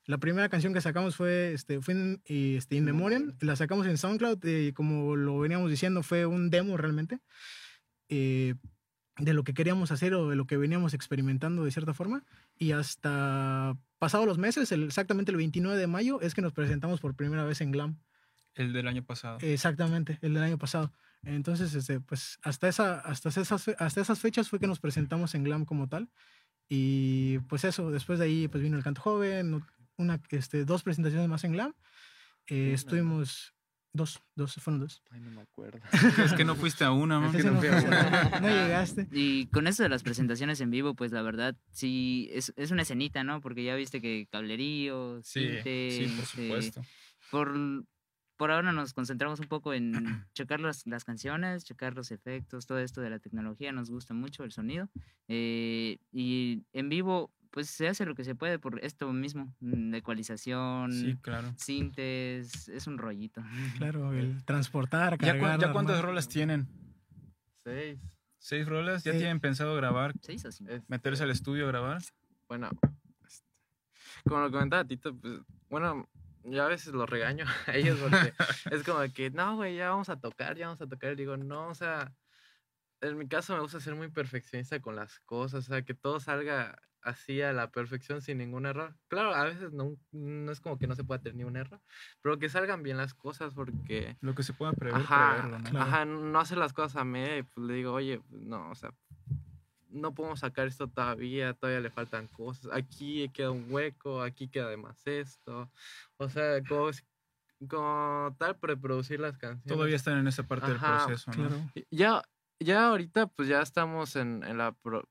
La 0.06 0.18
primera 0.18 0.48
canción 0.50 0.74
que 0.74 0.80
sacamos 0.82 1.16
fue, 1.18 1.52
este, 1.54 1.82
fue 1.82 2.20
y, 2.26 2.56
este, 2.56 2.78
In 2.78 2.86
Memoriam, 2.86 3.34
la 3.42 3.56
sacamos 3.58 3.86
en 3.86 3.98
SoundCloud 3.98 4.44
y 4.46 4.72
como 4.72 5.16
lo 5.18 5.40
veníamos 5.40 5.70
diciendo 5.70 6.04
fue 6.04 6.26
un 6.26 6.50
demo 6.50 6.78
realmente 6.78 7.20
eh, 8.08 8.56
de 9.18 9.34
lo 9.34 9.44
que 9.44 9.54
queríamos 9.54 9.92
hacer 9.92 10.14
o 10.14 10.30
de 10.30 10.36
lo 10.36 10.48
que 10.48 10.58
veníamos 10.58 10.94
experimentando 10.94 11.64
de 11.66 11.72
cierta 11.72 11.94
forma 11.94 12.24
y 12.58 12.72
hasta 12.72 13.78
pasados 14.00 14.26
los 14.26 14.38
meses, 14.38 14.72
el- 14.72 14.84
exactamente 14.86 15.32
el 15.32 15.38
29 15.38 15.78
de 15.78 15.88
mayo, 15.88 16.20
es 16.22 16.34
que 16.34 16.42
nos 16.42 16.54
presentamos 16.54 17.00
por 17.00 17.16
primera 17.16 17.44
vez 17.44 17.62
en 17.62 17.72
Glam. 17.72 18.00
El 18.56 18.74
del 18.74 18.88
año 18.88 19.04
pasado. 19.04 19.38
Exactamente, 19.42 20.18
el 20.22 20.34
del 20.34 20.44
año 20.44 20.58
pasado. 20.58 20.92
Entonces, 21.24 21.74
este, 21.76 22.00
pues 22.00 22.40
hasta, 22.42 22.68
esa, 22.70 23.00
hasta, 23.00 23.30
esas, 23.30 23.68
hasta 23.78 24.02
esas 24.02 24.20
fechas 24.20 24.50
fue 24.50 24.60
que 24.60 24.68
nos 24.68 24.80
presentamos 24.80 25.36
en 25.36 25.44
Glam 25.44 25.66
como 25.66 25.88
tal. 25.88 26.10
Y 26.68 27.40
pues 27.50 27.64
eso, 27.66 27.92
después 27.92 28.20
de 28.20 28.26
ahí 28.26 28.48
pues 28.48 28.64
vino 28.64 28.78
el 28.78 28.84
canto 28.84 29.02
joven, 29.02 29.64
una, 29.98 30.22
este, 30.30 30.66
dos 30.66 30.84
presentaciones 30.84 31.28
más 31.28 31.44
en 31.44 31.52
Glam. 31.54 31.74
Eh, 32.48 32.66
Una, 32.68 32.76
estuvimos 32.76 33.54
dos, 34.00 34.22
dos, 34.36 34.56
fueron 34.56 34.80
dos. 34.82 35.04
Ay, 35.12 35.20
no 35.22 35.30
me 35.32 35.42
acuerdo. 35.42 35.80
Es 36.26 36.34
que 36.34 36.44
no 36.46 36.56
fuiste 36.56 36.84
a 36.84 36.92
una, 36.92 37.20
man. 37.20 37.32
que 37.32 37.44
no 37.44 37.52
no, 37.52 37.60
fui 37.60 37.68
a 37.70 37.80
fue- 37.80 37.88
una. 37.88 38.40
no 38.40 38.48
llegaste. 38.50 39.08
Y 39.12 39.46
con 39.48 39.68
eso 39.68 39.84
de 39.84 39.90
las 39.90 40.02
presentaciones 40.04 40.60
en 40.62 40.72
vivo, 40.72 40.96
pues 40.96 41.12
la 41.12 41.22
verdad, 41.22 41.56
sí, 41.72 42.30
es, 42.34 42.52
es 42.56 42.72
una 42.72 42.82
escenita, 42.82 43.24
¿no? 43.24 43.42
Porque 43.42 43.64
ya 43.64 43.76
viste 43.76 44.02
que 44.02 44.28
cablerío, 44.32 45.22
Sí, 45.24 45.42
cinte, 45.42 45.90
sí, 45.92 46.06
por 46.16 46.24
este, 46.24 46.44
supuesto. 46.44 46.82
por, 47.30 47.86
por 48.38 48.52
ahora 48.52 48.72
nos 48.72 48.94
concentramos 48.94 49.40
un 49.40 49.48
poco 49.48 49.74
en 49.74 49.92
checar 50.34 50.60
las, 50.62 50.88
las 50.88 51.04
canciones, 51.04 51.66
checar 51.66 51.94
los 51.96 52.12
efectos, 52.12 52.66
todo 52.66 52.80
esto 52.80 53.02
de 53.02 53.10
la 53.10 53.20
tecnología, 53.20 53.72
nos 53.72 53.90
gusta 53.90 54.14
mucho 54.14 54.44
el 54.44 54.52
sonido. 54.52 54.90
eh, 55.28 55.98
y 56.12 56.64
en 56.74 56.90
vivo, 56.90 57.32
pues 57.52 57.70
se 57.70 57.88
hace 57.88 58.06
lo 58.06 58.16
que 58.16 58.24
se 58.24 58.36
puede 58.36 58.60
por 58.60 58.84
esto 58.84 59.12
mismo, 59.12 59.56
mm, 59.60 59.96
ecualización, 59.96 60.92
Sí, 60.92 61.18
claro. 61.22 61.54
sintes, 61.58 62.68
es 62.70 62.88
un 62.88 62.98
rollito. 62.98 63.42
Claro, 63.78 64.14
el 64.14 64.44
transportar, 64.46 65.18
¿Ya, 65.20 65.38
cuántas 65.40 65.70
armar. 65.70 66.02
rolas 66.04 66.28
tienen? 66.28 66.68
Seis. 67.64 68.00
¿Seis 68.38 68.68
rolas? 68.68 69.04
¿Ya 69.04 69.12
tienen 69.12 69.40
pensado 69.40 69.76
grabar? 69.76 70.14
¿Seis 70.22 70.46
o 70.46 70.52
cinco? 70.52 70.72
Este, 70.72 70.86
¿Meterse 70.88 71.24
al 71.24 71.32
estudio 71.32 71.66
a 71.66 71.68
grabar? 71.70 72.02
Bueno, 72.48 72.70
este, 73.28 73.46
como 74.28 74.42
lo 74.42 74.52
comentaba 74.52 74.86
Tito, 74.86 75.16
pues, 75.16 75.42
bueno, 75.70 76.08
yo 76.44 76.64
a 76.64 76.68
veces 76.68 76.94
los 76.94 77.10
regaño 77.10 77.46
a 77.68 77.76
ellos 77.76 78.00
porque 78.00 78.34
es 78.72 78.84
como 78.84 79.00
de 79.00 79.12
que, 79.12 79.30
no, 79.32 79.56
güey, 79.58 79.76
ya 79.76 79.90
vamos 79.90 80.10
a 80.10 80.20
tocar, 80.20 80.56
ya 80.58 80.68
vamos 80.68 80.82
a 80.82 80.88
tocar. 80.88 81.14
Y 81.14 81.16
digo, 81.16 81.36
no, 81.36 81.68
o 81.68 81.76
sea, 81.76 82.14
en 83.02 83.18
mi 83.18 83.28
caso 83.28 83.54
me 83.56 83.62
gusta 83.62 83.80
ser 83.80 83.96
muy 83.96 84.10
perfeccionista 84.10 84.80
con 84.80 84.96
las 84.96 85.20
cosas, 85.22 85.66
o 85.66 85.68
sea, 85.74 85.82
que 85.82 85.94
todo 85.94 86.20
salga 86.20 86.80
así 87.02 87.42
a 87.42 87.54
la 87.54 87.72
perfección 87.72 88.22
sin 88.22 88.40
ningún 88.40 88.66
error. 88.66 88.96
Claro, 89.08 89.34
a 89.34 89.46
veces 89.46 89.72
no, 89.72 89.96
no 90.12 90.52
es 90.52 90.60
como 90.60 90.78
que 90.78 90.88
no 90.88 90.96
se 90.96 91.04
pueda 91.04 91.22
tener 91.22 91.36
ni 91.38 91.44
un 91.44 91.56
error, 91.56 91.80
pero 92.22 92.38
que 92.40 92.50
salgan 92.50 92.84
bien 92.84 92.98
las 92.98 93.14
cosas 93.14 93.54
porque... 93.54 94.18
Lo 94.22 94.36
que 94.36 94.44
se 94.44 94.54
pueda 94.54 94.74
prever, 94.74 95.02
Ajá, 95.02 95.36
preverlo, 95.36 95.60
¿no? 95.60 95.70
Claro. 95.70 95.86
ajá, 95.86 96.06
no 96.06 96.40
hacer 96.40 96.58
las 96.58 96.74
cosas 96.74 96.98
a 96.98 97.06
media 97.06 97.38
y 97.38 97.44
pues 97.44 97.68
le 97.68 97.74
digo, 97.76 97.94
oye, 97.94 98.20
pues, 98.30 98.42
no, 98.42 98.70
o 98.70 98.76
sea, 98.76 98.94
no 99.90 100.14
podemos 100.14 100.42
sacar 100.42 100.68
esto 100.68 100.88
todavía, 100.88 101.54
todavía 101.54 101.80
le 101.80 101.90
faltan 101.90 102.28
cosas, 102.28 102.72
aquí 102.74 103.30
queda 103.30 103.52
un 103.52 103.66
hueco, 103.70 104.22
aquí 104.22 104.48
queda 104.48 104.70
de 104.70 104.78
más 104.78 105.06
esto, 105.08 105.72
o 106.18 106.30
sea, 106.30 106.62
como, 106.64 106.92
como 107.68 108.36
tal 108.38 108.58
preproducir 108.58 109.20
las 109.20 109.38
canciones. 109.38 109.76
Todavía 109.76 109.96
están 109.96 110.18
en 110.20 110.28
esa 110.28 110.44
parte 110.44 110.72
Ajá, 110.72 110.92
del 110.92 111.06
proceso, 111.06 111.32
¿no? 111.32 111.48
Claro. 111.48 111.72
Ya, 111.90 112.22
ya 112.60 112.90
ahorita 112.90 113.28
pues 113.28 113.48
ya 113.48 113.62
estamos 113.62 114.16
en, 114.16 114.44
en 114.44 114.58
la... 114.58 114.74
pro- 114.74 115.00
La 115.02 115.08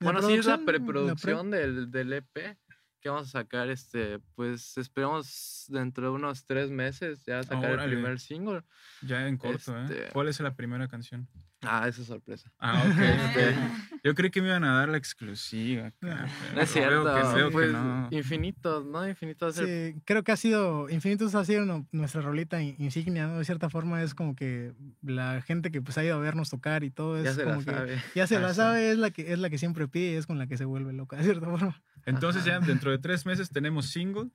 bueno, 0.00 0.22
sí 0.22 0.34
es 0.34 0.46
la 0.46 0.58
producción, 0.58 0.60
la 0.60 0.64
pre- 0.66 0.80
preproducción 0.80 1.50
del, 1.50 1.90
del 1.90 2.12
EP 2.12 2.56
que 3.00 3.08
vamos 3.08 3.28
a 3.28 3.30
sacar, 3.40 3.68
este, 3.70 4.18
pues 4.34 4.76
esperamos 4.76 5.66
dentro 5.68 6.04
de 6.06 6.10
unos 6.10 6.44
tres 6.44 6.70
meses 6.70 7.22
ya 7.24 7.42
sacar 7.44 7.72
Órale. 7.72 7.84
el 7.84 7.90
primer 8.00 8.18
single. 8.18 8.62
Ya 9.02 9.26
en 9.28 9.36
corto, 9.38 9.76
¿eh? 9.78 9.84
Este- 9.84 10.08
¿Cuál 10.12 10.28
es 10.28 10.40
la 10.40 10.54
primera 10.56 10.88
canción? 10.88 11.28
Ah, 11.62 11.88
esa 11.88 12.02
es 12.02 12.06
sorpresa. 12.06 12.52
Ah, 12.60 12.84
ok. 12.86 12.88
ok. 13.90 14.00
Yo 14.04 14.14
creí 14.14 14.30
que 14.30 14.40
me 14.40 14.46
iban 14.48 14.62
a 14.64 14.74
dar 14.78 14.88
la 14.88 14.96
exclusiva. 14.96 15.92
No. 16.00 16.60
es 16.62 16.70
cierto. 16.70 17.02
Veo 17.04 17.14
que, 17.14 17.34
veo 17.34 17.46
que 17.48 17.52
pues, 17.52 17.72
no. 17.72 18.08
Infinitos, 18.12 18.86
¿no? 18.86 19.08
Infinitos. 19.08 19.56
Sí, 19.56 19.94
creo 20.04 20.22
que 20.22 20.32
ha 20.32 20.36
sido, 20.36 20.88
Infinitos 20.88 21.34
ha 21.34 21.44
sido 21.44 21.64
no- 21.66 21.86
nuestra 21.92 22.20
rolita 22.22 22.62
in- 22.62 22.76
insignia, 22.78 23.26
¿no? 23.26 23.38
De 23.38 23.44
cierta 23.44 23.68
forma 23.70 24.02
es 24.02 24.14
como 24.14 24.36
que 24.36 24.72
la 25.02 25.42
gente 25.42 25.70
que 25.72 25.82
pues 25.82 25.98
ha 25.98 26.04
ido 26.04 26.14
a 26.14 26.18
vernos 26.20 26.48
tocar 26.50 26.84
y 26.84 26.90
todo 26.90 27.18
es 27.18 27.24
ya 27.24 27.32
se 27.34 27.44
la 27.44 27.50
como 27.54 27.64
que 27.64 27.70
sabe. 27.72 28.02
ya 28.14 28.26
se 28.28 28.36
Ah, 28.36 28.40
la 28.40 28.50
sí. 28.50 28.56
sabe, 28.56 28.90
es 28.92 28.98
la 28.98 29.10
que 29.10 29.32
es 29.32 29.38
la 29.38 29.50
que 29.50 29.58
siempre 29.58 29.88
pide 29.88 30.12
y 30.12 30.14
es 30.14 30.26
con 30.26 30.38
la 30.38 30.46
que 30.46 30.56
se 30.56 30.64
vuelve 30.64 30.92
loca, 30.92 31.16
de 31.16 31.24
cierta 31.24 31.46
forma. 31.46 31.82
Entonces 32.06 32.44
ya 32.44 32.58
Ajá. 32.58 32.66
dentro 32.66 32.90
de 32.92 32.98
tres 32.98 33.26
meses 33.26 33.50
tenemos 33.50 33.86
single. 33.90 34.30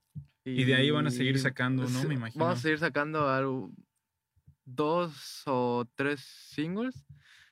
Y 0.46 0.66
de 0.66 0.76
ahí 0.76 0.92
van 0.92 1.08
a 1.08 1.10
seguir 1.10 1.40
sacando, 1.40 1.88
¿no? 1.88 2.04
Me 2.04 2.16
imagino. 2.16 2.44
Vamos 2.44 2.60
a 2.60 2.62
seguir 2.64 2.78
sacando 2.78 3.30
algo- 3.30 3.72
dos 4.66 5.44
o 5.46 5.86
tres 5.96 6.22
singles 6.22 7.06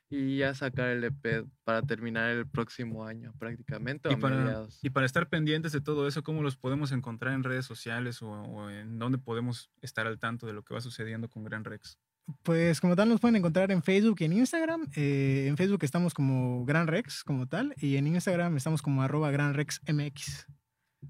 y 0.10 0.38
ya 0.38 0.54
sacar 0.54 0.90
el 0.90 1.06
EP 1.06 1.46
para 1.64 1.82
terminar 1.82 2.30
el 2.32 2.46
próximo 2.46 3.06
año 3.06 3.34
prácticamente. 3.40 4.10
o 4.10 4.12
Y 4.12 4.16
a 4.16 4.20
para, 4.20 4.36
mediados. 4.38 4.80
y 4.82 4.90
para 4.90 5.06
estar 5.06 5.30
pendientes 5.30 5.72
de 5.72 5.82
todo 5.82 6.08
eso, 6.08 6.22
¿cómo 6.22 6.44
los 6.44 6.58
podemos 6.58 6.92
encontrar 6.92 7.34
en 7.34 7.44
redes 7.44 7.66
sociales 7.66 8.22
o, 8.22 8.30
o 8.30 8.70
en 8.70 9.00
dónde 9.00 9.18
podemos 9.18 9.72
estar 9.82 10.08
al 10.08 10.20
tanto 10.20 10.46
de 10.48 10.54
lo 10.54 10.64
que 10.64 10.74
va 10.74 10.82
sucediendo 10.82 11.30
con 11.30 11.44
Gran 11.46 11.64
Rex? 11.64 11.98
Pues 12.44 12.80
como 12.82 12.96
tal 12.96 13.10
nos 13.10 13.20
pueden 13.20 13.36
encontrar 13.36 13.72
en 13.72 13.84
Facebook 13.84 14.18
y 14.20 14.26
en 14.26 14.34
Instagram. 14.34 14.90
Eh, 14.96 15.46
en 15.48 15.58
Facebook 15.58 15.84
estamos 15.84 16.14
como 16.14 16.66
Gran 16.66 16.88
Rex 16.88 17.24
como 17.24 17.48
tal 17.48 17.74
y 17.78 17.98
en 17.98 18.08
Instagram 18.08 18.58
estamos 18.58 18.82
como 18.82 19.02
arroba 19.02 19.32
Gran 19.32 19.54
Rex 19.54 19.82
MX. 19.88 20.48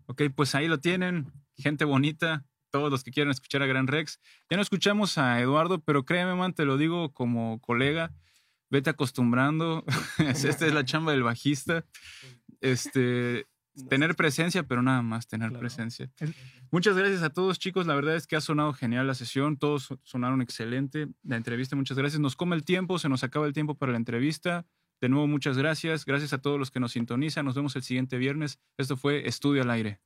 Ok, 0.06 0.24
pues 0.36 0.56
ahí 0.56 0.68
lo 0.68 0.80
tienen, 0.80 1.32
gente 1.58 1.86
bonita, 1.86 2.46
todos 2.72 2.90
los 2.90 3.04
que 3.04 3.12
quieran 3.12 3.32
escuchar 3.32 3.62
a 3.62 3.68
Gran 3.68 3.88
Rex. 3.88 4.20
Ya 4.50 4.58
no 4.58 4.64
escuchamos 4.64 5.18
a 5.18 5.40
Eduardo, 5.40 5.80
pero 5.82 6.06
créeme, 6.06 6.34
man, 6.36 6.54
te 6.54 6.66
lo 6.66 6.78
digo 6.78 7.14
como 7.14 7.60
colega, 7.62 8.12
vete 8.70 8.90
acostumbrando. 8.90 9.84
Esta 10.20 10.66
es 10.66 10.74
la 10.74 10.84
chamba 10.86 11.12
del 11.12 11.24
bajista. 11.24 11.86
Este, 12.62 13.48
tener 13.90 14.16
presencia, 14.16 14.64
pero 14.64 14.82
nada 14.82 15.02
más 15.02 15.28
tener 15.28 15.50
Claro. 15.50 15.60
presencia. 15.60 16.10
Muchas 16.72 16.96
gracias 16.96 17.24
a 17.24 17.30
todos, 17.32 17.60
chicos. 17.60 17.88
La 17.88 17.96
verdad 17.96 18.16
es 18.16 18.28
que 18.28 18.36
ha 18.36 18.42
sonado 18.42 18.74
genial 18.74 19.08
la 19.08 19.14
sesión. 19.16 19.58
Todos 19.58 19.84
so- 19.84 20.00
sonaron 20.04 20.42
excelente. 20.42 21.08
La 21.24 21.36
entrevista, 21.38 21.76
muchas 21.76 21.98
gracias. 21.98 22.20
Nos 22.20 22.36
come 22.36 22.56
el 22.56 22.64
tiempo, 22.64 23.00
se 23.00 23.10
nos 23.10 23.24
acaba 23.24 23.46
el 23.48 23.54
tiempo 23.54 23.76
para 23.76 23.92
la 23.92 23.98
entrevista. 23.98 24.66
De 25.02 25.10
nuevo, 25.10 25.28
muchas 25.28 25.58
gracias. 25.58 26.06
Gracias 26.06 26.32
a 26.32 26.38
todos 26.42 26.60
los 26.60 26.70
que 26.70 26.80
nos 26.80 26.92
sintonizan. 26.92 27.44
Nos 27.46 27.56
vemos 27.56 27.76
el 27.76 27.82
siguiente 27.82 28.18
viernes. 28.18 28.60
Esto 28.78 28.96
fue 28.96 29.28
Estudio 29.28 29.64
al 29.64 29.72
Aire. 29.72 30.00